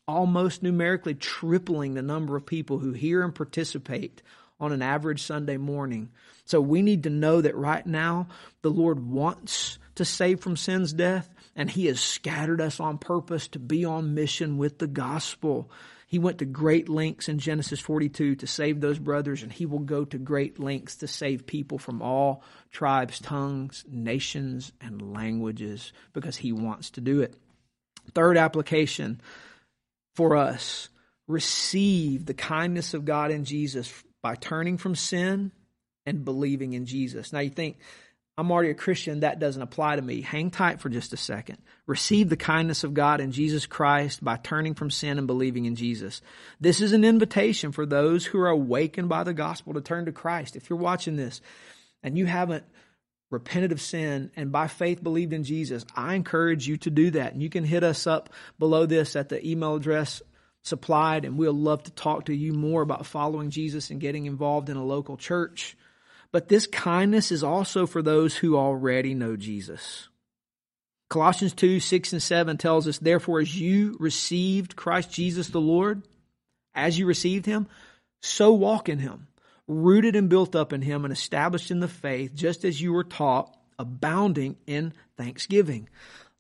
Almost 0.08 0.64
numerically 0.64 1.16
tripling 1.16 1.94
the 1.94 2.02
number 2.02 2.36
of 2.36 2.46
people 2.46 2.80
who 2.80 2.94
hear 2.94 3.24
and 3.24 3.34
participate 3.34 4.22
on 4.60 4.72
an 4.72 4.82
average 4.82 5.24
Sunday 5.24 5.58
morning. 5.58 6.10
So 6.46 6.60
we 6.60 6.82
need 6.82 7.04
to 7.04 7.10
know 7.10 7.42
that 7.42 7.56
right 7.56 7.86
now 7.86 8.28
the 8.62 8.72
Lord 8.72 9.00
wants 9.08 9.78
to 9.96 10.06
save 10.06 10.42
from 10.42 10.58
sin's 10.58 10.94
death 10.94 11.30
and 11.56 11.70
he 11.70 11.88
has 11.88 12.00
scattered 12.00 12.62
us 12.62 12.80
on 12.80 12.98
purpose 12.98 13.48
to 13.50 13.60
be 13.60 13.86
on 13.86 14.14
mission 14.14 14.58
with 14.58 14.80
the 14.80 14.88
gospel. 14.88 15.70
He 16.08 16.20
went 16.20 16.40
to 16.40 16.46
great 16.46 16.90
lengths 16.90 17.30
in 17.30 17.38
Genesis 17.38 17.80
42 17.80 18.36
to 18.38 18.48
save 18.48 18.82
those 18.82 18.98
brothers, 18.98 19.44
and 19.44 19.52
he 19.52 19.66
will 19.66 19.80
go 19.80 20.06
to 20.06 20.18
great 20.18 20.60
lengths 20.60 20.96
to 20.98 21.08
save 21.08 21.46
people 21.46 21.78
from 21.78 22.02
all 22.02 22.44
tribes, 22.72 23.20
tongues, 23.20 23.86
nations, 23.88 24.72
and 24.82 25.14
languages 25.14 25.94
because 26.14 26.38
he 26.38 26.52
wants 26.52 26.90
to 26.92 27.02
do 27.02 27.22
it. 27.22 27.36
Third 28.16 28.38
application 28.38 29.22
for 30.16 30.36
us 30.36 30.90
receive 31.28 32.26
the 32.26 32.34
kindness 32.34 32.94
of 32.94 33.06
God 33.06 33.32
in 33.32 33.46
Jesus 33.46 33.94
by 34.22 34.36
turning 34.36 34.78
from 34.78 34.96
sin 34.96 35.52
and 36.06 36.26
believing 36.26 36.74
in 36.74 36.86
Jesus. 36.86 37.32
Now 37.32 37.40
you 37.40 37.52
think, 37.52 37.78
I'm 38.40 38.52
already 38.52 38.70
a 38.70 38.76
Christian, 38.76 39.20
that 39.20 39.40
doesn't 39.40 39.62
apply 39.62 39.98
to 39.98 40.02
me. 40.02 40.22
Hang 40.22 40.50
tight 40.50 40.80
for 40.80 40.88
just 40.88 41.12
a 41.12 41.18
second. 41.18 41.58
Receive 41.88 42.30
the 42.30 42.38
kindness 42.38 42.86
of 42.86 42.94
God 42.94 43.20
in 43.20 43.34
Jesus 43.34 43.66
Christ 43.66 44.24
by 44.24 44.38
turning 44.38 44.76
from 44.76 44.90
sin 44.90 45.18
and 45.18 45.28
believing 45.28 45.66
in 45.66 45.76
Jesus. 45.76 46.22
This 46.62 46.80
is 46.80 46.94
an 46.94 47.04
invitation 47.04 47.74
for 47.74 47.86
those 47.86 48.26
who 48.26 48.40
are 48.40 48.48
awakened 48.48 49.10
by 49.10 49.26
the 49.26 49.34
gospel 49.34 49.74
to 49.74 49.82
turn 49.82 50.06
to 50.06 50.14
Christ. 50.14 50.56
If 50.56 50.70
you're 50.70 50.80
watching 50.80 51.18
this 51.18 51.42
and 52.02 52.18
you 52.18 52.28
haven't 52.28 52.64
repented 53.30 53.74
of 53.74 53.82
sin 53.82 54.32
and 54.38 54.54
by 54.54 54.68
faith 54.68 55.04
believed 55.04 55.34
in 55.34 55.44
Jesus, 55.44 55.86
I 55.94 56.16
encourage 56.16 56.66
you 56.66 56.78
to 56.78 56.90
do 56.90 57.12
that. 57.12 57.34
And 57.34 57.44
you 57.44 57.50
can 57.50 57.66
hit 57.66 57.84
us 57.84 58.08
up 58.08 58.30
below 58.58 58.86
this 58.86 59.18
at 59.18 59.28
the 59.28 59.46
email 59.46 59.76
address 59.76 60.22
supplied, 60.64 61.26
and 61.26 61.38
we'll 61.38 61.52
love 61.52 61.84
to 61.84 61.92
talk 61.92 62.26
to 62.26 62.34
you 62.34 62.54
more 62.54 62.84
about 62.84 63.06
following 63.06 63.50
Jesus 63.50 63.90
and 63.90 64.00
getting 64.00 64.28
involved 64.28 64.70
in 64.70 64.78
a 64.78 64.86
local 64.86 65.18
church. 65.18 65.76
But 66.32 66.48
this 66.48 66.68
kindness 66.68 67.32
is 67.32 67.44
also 67.44 67.86
for 67.88 68.02
those 68.02 68.36
who 68.36 68.56
already 68.56 69.14
know 69.14 69.36
Jesus. 69.36 70.10
Colossians 71.10 71.54
2 71.54 71.80
6 71.80 72.14
and 72.14 72.22
7 72.22 72.58
tells 72.58 72.88
us, 72.88 73.00
Therefore, 73.00 73.40
as 73.40 73.60
you 73.60 73.98
received 74.00 74.76
Christ 74.76 75.12
Jesus 75.12 75.48
the 75.48 75.62
Lord, 75.62 76.04
as 76.76 77.00
you 77.00 77.08
received 77.08 77.48
him, 77.48 77.68
so 78.22 78.54
walk 78.54 78.90
in 78.90 79.00
him, 79.00 79.28
rooted 79.68 80.16
and 80.16 80.30
built 80.30 80.56
up 80.56 80.72
in 80.72 80.84
him 80.84 81.06
and 81.06 81.12
established 81.12 81.72
in 81.72 81.80
the 81.80 81.88
faith, 81.88 82.36
just 82.36 82.64
as 82.64 82.80
you 82.80 82.94
were 82.94 83.04
taught, 83.04 83.56
abounding 83.80 84.58
in 84.68 84.94
thanksgiving. 85.18 85.90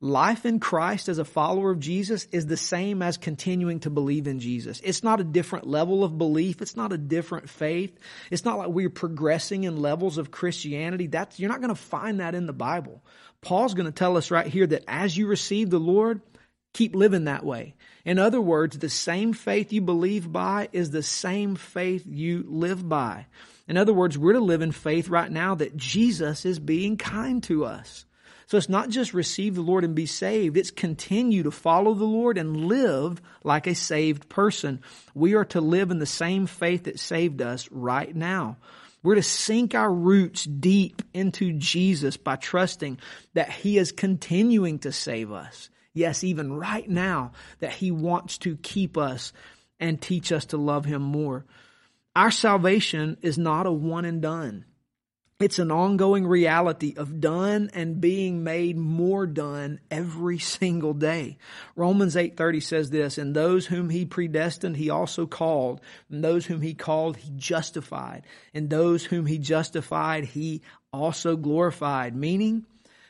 Life 0.01 0.45
in 0.45 0.61
Christ 0.61 1.09
as 1.09 1.17
a 1.17 1.25
follower 1.25 1.71
of 1.71 1.81
Jesus 1.81 2.25
is 2.31 2.45
the 2.45 2.55
same 2.55 3.01
as 3.01 3.17
continuing 3.17 3.81
to 3.81 3.89
believe 3.89 4.27
in 4.27 4.39
Jesus. 4.39 4.79
It's 4.81 5.03
not 5.03 5.19
a 5.19 5.25
different 5.25 5.67
level 5.67 6.05
of 6.05 6.17
belief. 6.17 6.61
It's 6.61 6.77
not 6.77 6.93
a 6.93 6.97
different 6.97 7.49
faith. 7.49 7.97
It's 8.31 8.45
not 8.45 8.57
like 8.57 8.69
we're 8.69 8.89
progressing 8.89 9.65
in 9.65 9.81
levels 9.81 10.17
of 10.17 10.31
Christianity. 10.31 11.07
That's, 11.07 11.37
you're 11.37 11.49
not 11.49 11.59
going 11.59 11.75
to 11.75 11.81
find 11.81 12.21
that 12.21 12.33
in 12.33 12.45
the 12.45 12.53
Bible. 12.53 13.03
Paul's 13.41 13.73
going 13.73 13.87
to 13.87 13.91
tell 13.91 14.15
us 14.15 14.31
right 14.31 14.47
here 14.47 14.65
that 14.67 14.85
as 14.87 15.17
you 15.17 15.27
receive 15.27 15.69
the 15.69 15.79
Lord, 15.79 16.21
keep 16.73 16.95
living 16.95 17.25
that 17.25 17.43
way. 17.43 17.75
In 18.05 18.19
other 18.19 18.39
words, 18.39 18.77
the 18.77 18.89
same 18.89 19.33
faith 19.33 19.73
you 19.73 19.81
believe 19.81 20.31
by 20.31 20.69
is 20.71 20.91
the 20.91 21.03
same 21.03 21.57
faith 21.57 22.05
you 22.07 22.45
live 22.47 22.87
by. 22.87 23.25
In 23.67 23.75
other 23.75 23.93
words, 23.93 24.17
we're 24.17 24.31
to 24.31 24.39
live 24.39 24.61
in 24.61 24.71
faith 24.71 25.09
right 25.09 25.29
now 25.29 25.55
that 25.55 25.75
Jesus 25.75 26.45
is 26.45 26.57
being 26.57 26.95
kind 26.95 27.43
to 27.43 27.65
us. 27.65 28.05
So 28.49 28.57
it's 28.57 28.67
not 28.67 28.89
just 28.89 29.13
receive 29.13 29.53
the 29.53 29.61
Lord 29.61 29.83
and 29.83 29.93
be 29.93 30.07
saved. 30.07 30.57
It's 30.57 30.71
continue 30.71 31.43
to 31.43 31.51
follow 31.51 31.93
the 31.93 32.05
Lord 32.05 32.35
and 32.35 32.65
live 32.65 33.21
like 33.43 33.67
a 33.67 33.75
saved 33.75 34.27
person. 34.27 34.81
We 35.13 35.35
are 35.35 35.45
to 35.45 35.61
live 35.61 35.91
in 35.91 35.99
the 35.99 36.07
same 36.07 36.47
faith 36.47 36.85
that 36.85 36.97
saved 36.97 37.43
us 37.43 37.69
right 37.71 38.13
now. 38.13 38.57
We're 39.03 39.13
to 39.13 39.21
sink 39.21 39.75
our 39.75 39.93
roots 39.93 40.45
deep 40.45 41.03
into 41.13 41.53
Jesus 41.53 42.17
by 42.17 42.37
trusting 42.37 42.97
that 43.35 43.51
He 43.51 43.77
is 43.77 43.91
continuing 43.91 44.79
to 44.79 44.91
save 44.91 45.31
us. 45.31 45.69
Yes, 45.93 46.23
even 46.23 46.51
right 46.51 46.89
now, 46.89 47.33
that 47.59 47.73
He 47.73 47.91
wants 47.91 48.39
to 48.39 48.55
keep 48.55 48.97
us 48.97 49.31
and 49.79 50.01
teach 50.01 50.31
us 50.31 50.45
to 50.45 50.57
love 50.57 50.85
Him 50.85 51.03
more. 51.03 51.45
Our 52.15 52.31
salvation 52.31 53.17
is 53.21 53.37
not 53.37 53.67
a 53.67 53.71
one 53.71 54.05
and 54.05 54.23
done. 54.23 54.65
It's 55.39 55.57
an 55.57 55.71
ongoing 55.71 56.27
reality 56.27 56.95
of 56.97 57.21
done 57.21 57.69
and 57.73 58.01
being 58.01 58.43
made 58.43 58.75
more 58.75 59.25
done 59.25 59.79
every 59.89 60.37
single 60.37 60.93
day. 60.93 61.37
Romans 61.77 62.17
8:30 62.17 62.61
says 62.61 62.89
this, 62.89 63.17
and 63.17 63.33
those 63.33 63.67
whom 63.67 63.89
he 63.89 64.03
predestined 64.03 64.75
he 64.75 64.89
also 64.89 65.25
called, 65.25 65.79
and 66.09 66.21
those 66.21 66.47
whom 66.47 66.61
he 66.61 66.73
called 66.73 67.15
he 67.15 67.31
justified, 67.37 68.23
and 68.53 68.69
those 68.69 69.05
whom 69.05 69.27
he 69.27 69.37
justified 69.37 70.25
he 70.25 70.61
also 70.91 71.37
glorified, 71.37 72.17
meaning 72.17 72.65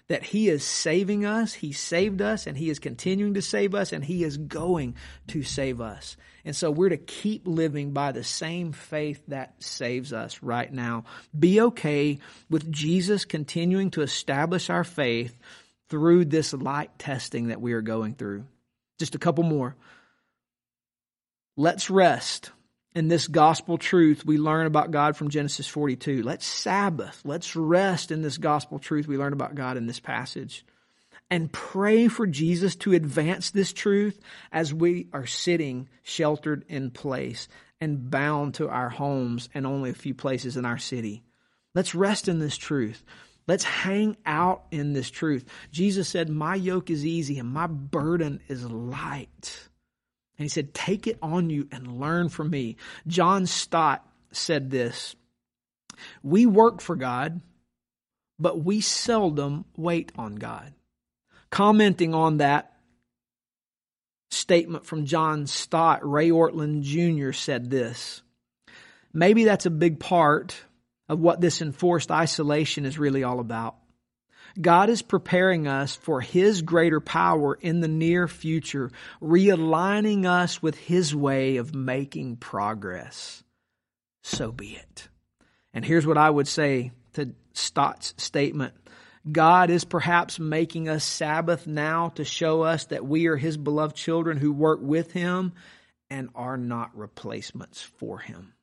that 0.09 0.23
He 0.23 0.49
is 0.49 0.63
saving 0.63 1.25
us, 1.25 1.53
He 1.53 1.71
saved 1.71 2.21
us, 2.21 2.45
and 2.45 2.57
He 2.57 2.69
is 2.69 2.79
continuing 2.79 3.35
to 3.35 3.41
save 3.41 3.73
us, 3.73 3.93
and 3.93 4.03
He 4.03 4.23
is 4.23 4.37
going 4.37 4.95
to 5.27 5.43
save 5.43 5.79
us. 5.79 6.17
And 6.43 6.55
so 6.55 6.71
we're 6.71 6.89
to 6.89 6.97
keep 6.97 7.47
living 7.47 7.91
by 7.91 8.11
the 8.11 8.23
same 8.23 8.71
faith 8.71 9.21
that 9.27 9.61
saves 9.63 10.11
us 10.11 10.41
right 10.41 10.71
now. 10.71 11.05
Be 11.37 11.61
okay 11.61 12.19
with 12.49 12.71
Jesus 12.71 13.23
continuing 13.23 13.91
to 13.91 14.01
establish 14.01 14.69
our 14.69 14.83
faith 14.83 15.37
through 15.89 16.25
this 16.25 16.53
light 16.53 16.97
testing 16.97 17.47
that 17.47 17.61
we 17.61 17.73
are 17.73 17.81
going 17.81 18.15
through. 18.15 18.45
Just 18.99 19.15
a 19.15 19.19
couple 19.19 19.43
more. 19.43 19.75
Let's 21.55 21.89
rest 21.89 22.51
in 22.95 23.07
this 23.07 23.27
gospel 23.27 23.77
truth 23.77 24.25
we 24.25 24.37
learn 24.37 24.65
about 24.65 24.91
God 24.91 25.15
from 25.15 25.29
Genesis 25.29 25.67
42. 25.67 26.23
Let's 26.23 26.45
Sabbath. 26.45 27.21
Let's 27.23 27.55
rest 27.55 28.11
in 28.11 28.21
this 28.21 28.37
gospel 28.37 28.79
truth 28.79 29.07
we 29.07 29.17
learn 29.17 29.33
about 29.33 29.55
God 29.55 29.77
in 29.77 29.87
this 29.87 29.99
passage. 29.99 30.65
And 31.29 31.51
pray 31.51 32.07
for 32.07 32.25
Jesus 32.25 32.75
to 32.77 32.93
advance 32.93 33.51
this 33.51 33.71
truth 33.71 34.19
as 34.51 34.73
we 34.73 35.07
are 35.13 35.27
sitting 35.27 35.87
sheltered 36.01 36.65
in 36.67 36.89
place 36.89 37.47
and 37.79 38.09
bound 38.09 38.55
to 38.55 38.67
our 38.67 38.89
homes 38.89 39.47
and 39.53 39.67
only 39.67 39.91
a 39.91 39.93
few 39.93 40.15
places 40.15 40.57
in 40.57 40.65
our 40.65 40.79
city. 40.79 41.23
Let's 41.75 41.93
rest 41.93 42.27
in 42.27 42.39
this 42.39 42.57
truth. 42.57 43.03
Let's 43.47 43.63
hang 43.63 44.17
out 44.25 44.65
in 44.71 44.93
this 44.93 45.09
truth. 45.09 45.45
Jesus 45.71 46.07
said, 46.07 46.29
My 46.29 46.55
yoke 46.55 46.89
is 46.89 47.05
easy 47.05 47.37
and 47.37 47.49
my 47.49 47.67
burden 47.67 48.41
is 48.47 48.65
light. 48.65 49.68
And 50.39 50.45
he 50.45 50.49
said, 50.49 50.73
Take 50.73 51.05
it 51.05 51.19
on 51.21 51.49
you 51.49 51.67
and 51.69 51.99
learn 51.99 52.29
from 52.29 52.49
me. 52.49 52.77
John 53.05 53.45
Stott 53.45 54.07
said 54.31 54.71
this 54.71 55.15
We 56.23 56.45
work 56.45 56.79
for 56.79 56.95
God, 56.95 57.41
but 58.39 58.63
we 58.63 58.79
seldom 58.79 59.65
wait 59.75 60.13
on 60.17 60.35
God. 60.35 60.73
Commenting 61.49 62.13
on 62.13 62.37
that 62.37 62.73
statement 64.31 64.85
from 64.85 65.05
John 65.05 65.45
Stott, 65.45 66.09
Ray 66.09 66.29
Ortlund 66.29 66.83
Jr. 66.83 67.33
said 67.33 67.69
this 67.69 68.21
Maybe 69.11 69.43
that's 69.43 69.65
a 69.65 69.71
big 69.71 69.99
part 69.99 70.55
of 71.09 71.19
what 71.19 71.41
this 71.41 71.61
enforced 71.61 72.11
isolation 72.11 72.85
is 72.85 72.97
really 72.97 73.25
all 73.25 73.41
about. 73.41 73.75
God 74.59 74.89
is 74.89 75.01
preparing 75.01 75.67
us 75.67 75.95
for 75.95 76.21
His 76.21 76.61
greater 76.61 76.99
power 76.99 77.55
in 77.55 77.81
the 77.81 77.87
near 77.87 78.27
future, 78.27 78.91
realigning 79.21 80.25
us 80.25 80.61
with 80.61 80.77
His 80.77 81.15
way 81.15 81.57
of 81.57 81.75
making 81.75 82.37
progress. 82.37 83.43
So 84.23 84.51
be 84.51 84.75
it. 84.75 85.07
And 85.73 85.85
here's 85.85 86.07
what 86.07 86.17
I 86.17 86.29
would 86.29 86.47
say 86.47 86.91
to 87.13 87.33
Stott's 87.53 88.13
statement 88.17 88.73
God 89.29 89.69
is 89.69 89.83
perhaps 89.83 90.39
making 90.39 90.87
us 90.87 91.03
Sabbath 91.03 91.67
now 91.67 92.09
to 92.09 92.23
show 92.23 92.61
us 92.61 92.85
that 92.85 93.05
we 93.05 93.27
are 93.27 93.35
His 93.35 93.57
beloved 93.57 93.95
children 93.95 94.37
who 94.37 94.51
work 94.51 94.79
with 94.81 95.11
Him 95.11 95.53
and 96.09 96.29
are 96.35 96.57
not 96.57 96.97
replacements 96.97 97.81
for 97.81 98.19
Him. 98.19 98.53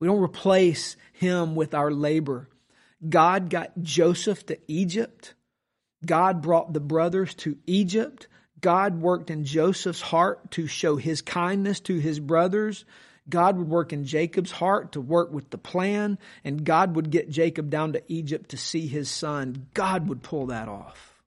We 0.00 0.08
don't 0.08 0.22
replace 0.22 0.96
Him 1.12 1.54
with 1.54 1.74
our 1.74 1.90
labor. 1.90 2.48
God 3.08 3.50
got 3.50 3.80
Joseph 3.80 4.44
to 4.46 4.58
Egypt. 4.68 5.34
God 6.04 6.42
brought 6.42 6.72
the 6.72 6.80
brothers 6.80 7.34
to 7.36 7.56
Egypt. 7.66 8.28
God 8.60 9.00
worked 9.00 9.30
in 9.30 9.44
Joseph's 9.44 10.00
heart 10.00 10.50
to 10.52 10.66
show 10.66 10.96
his 10.96 11.22
kindness 11.22 11.80
to 11.80 11.98
his 11.98 12.20
brothers. 12.20 12.84
God 13.28 13.56
would 13.56 13.68
work 13.68 13.92
in 13.92 14.04
Jacob's 14.04 14.50
heart 14.50 14.92
to 14.92 15.00
work 15.00 15.32
with 15.32 15.50
the 15.50 15.58
plan, 15.58 16.18
and 16.44 16.64
God 16.64 16.96
would 16.96 17.10
get 17.10 17.30
Jacob 17.30 17.70
down 17.70 17.92
to 17.92 18.02
Egypt 18.08 18.50
to 18.50 18.56
see 18.56 18.86
his 18.86 19.10
son. 19.10 19.68
God 19.72 20.08
would 20.08 20.22
pull 20.22 20.46
that 20.46 20.68
off. 20.68 21.22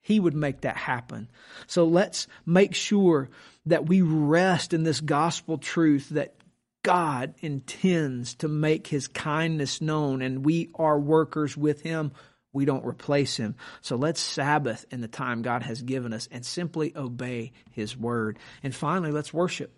He 0.00 0.18
would 0.18 0.34
make 0.34 0.62
that 0.62 0.76
happen. 0.76 1.28
So 1.66 1.84
let's 1.84 2.26
make 2.46 2.74
sure 2.74 3.28
that 3.66 3.86
we 3.86 4.02
rest 4.02 4.72
in 4.72 4.82
this 4.82 5.00
gospel 5.00 5.58
truth 5.58 6.10
that 6.10 6.34
God 6.82 7.34
intends 7.40 8.34
to 8.36 8.48
make 8.48 8.86
his 8.86 9.08
kindness 9.08 9.80
known, 9.80 10.22
and 10.22 10.44
we 10.44 10.70
are 10.74 10.98
workers 10.98 11.56
with 11.56 11.82
him. 11.82 12.12
We 12.52 12.64
don't 12.64 12.84
replace 12.84 13.36
him. 13.36 13.54
So 13.80 13.96
let's 13.96 14.20
Sabbath 14.20 14.84
in 14.90 15.00
the 15.00 15.08
time 15.08 15.42
God 15.42 15.62
has 15.62 15.80
given 15.82 16.12
us 16.12 16.28
and 16.30 16.44
simply 16.44 16.92
obey 16.96 17.52
his 17.70 17.96
word. 17.96 18.38
And 18.62 18.74
finally, 18.74 19.12
let's 19.12 19.32
worship. 19.32 19.72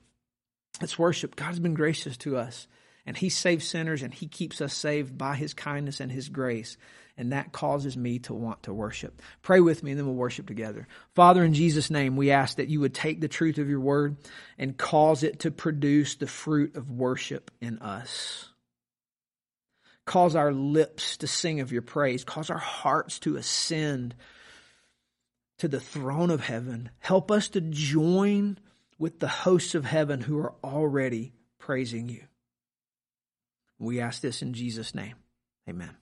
Let's 0.81 0.99
worship. 0.99 1.37
God 1.37 1.47
has 1.47 1.61
been 1.61 1.75
gracious 1.75 2.17
to 2.19 2.37
us, 2.37 2.67
and 3.07 3.17
he 3.17 3.29
saves 3.29 3.67
sinners, 3.69 4.03
and 4.03 4.12
he 4.12 4.27
keeps 4.27 4.61
us 4.61 4.75
saved 4.75 5.17
by 5.17 5.37
his 5.37 5.55
kindness 5.55 6.01
and 6.01 6.11
his 6.11 6.29
grace 6.29 6.77
and 7.16 7.33
that 7.33 7.53
causes 7.53 7.96
me 7.96 8.18
to 8.20 8.35
want 8.35 8.64
to 8.64 8.74
worship. 8.74 9.22
Pray 9.42 9.61
with 9.61 9.83
me, 9.83 9.92
and 9.92 9.98
then 9.98 10.07
we'll 10.07 10.16
worship 10.16 10.46
together. 10.46 10.88
Father, 11.14 11.44
in 11.44 11.55
Jesus' 11.55 11.90
name, 11.90 12.16
we 12.16 12.31
ask 12.31 12.57
that 12.57 12.68
you 12.68 12.81
would 12.81 12.94
take 12.94 13.20
the 13.20 13.29
truth 13.29 13.59
of 13.59 13.68
your 13.68 13.81
word 13.81 14.16
and 14.59 14.77
cause 14.77 15.22
it 15.22 15.40
to 15.40 15.50
produce 15.50 16.16
the 16.16 16.27
fruit 16.27 16.77
of 16.77 16.90
worship 16.90 17.50
in 17.61 17.79
us. 17.79 18.48
Cause 20.07 20.37
our 20.37 20.53
lips 20.53 21.16
to 21.18 21.27
sing 21.27 21.61
of 21.61 21.72
your 21.72 21.83
praise. 21.83 22.24
Cause 22.24 22.50
our 22.50 22.59
hearts 22.59 23.18
to 23.20 23.37
ascend 23.37 24.14
to 25.59 25.68
the 25.68 25.81
throne 25.81 26.31
of 26.31 26.42
heaven. 26.42 26.90
Help 26.98 27.31
us 27.31 27.48
to 27.50 27.61
join 27.61 28.59
with 28.98 29.20
the 29.20 29.29
hosts 29.29 29.74
of 29.74 29.85
heaven 29.85 30.20
who 30.20 30.38
are 30.38 30.55
already 30.62 31.33
praising 31.59 32.09
you. 32.09 32.24
We 33.79 34.00
ask 34.00 34.20
this 34.20 34.42
in 34.42 34.53
Jesus' 34.53 34.94
name. 34.94 35.14
Amen. 35.68 35.96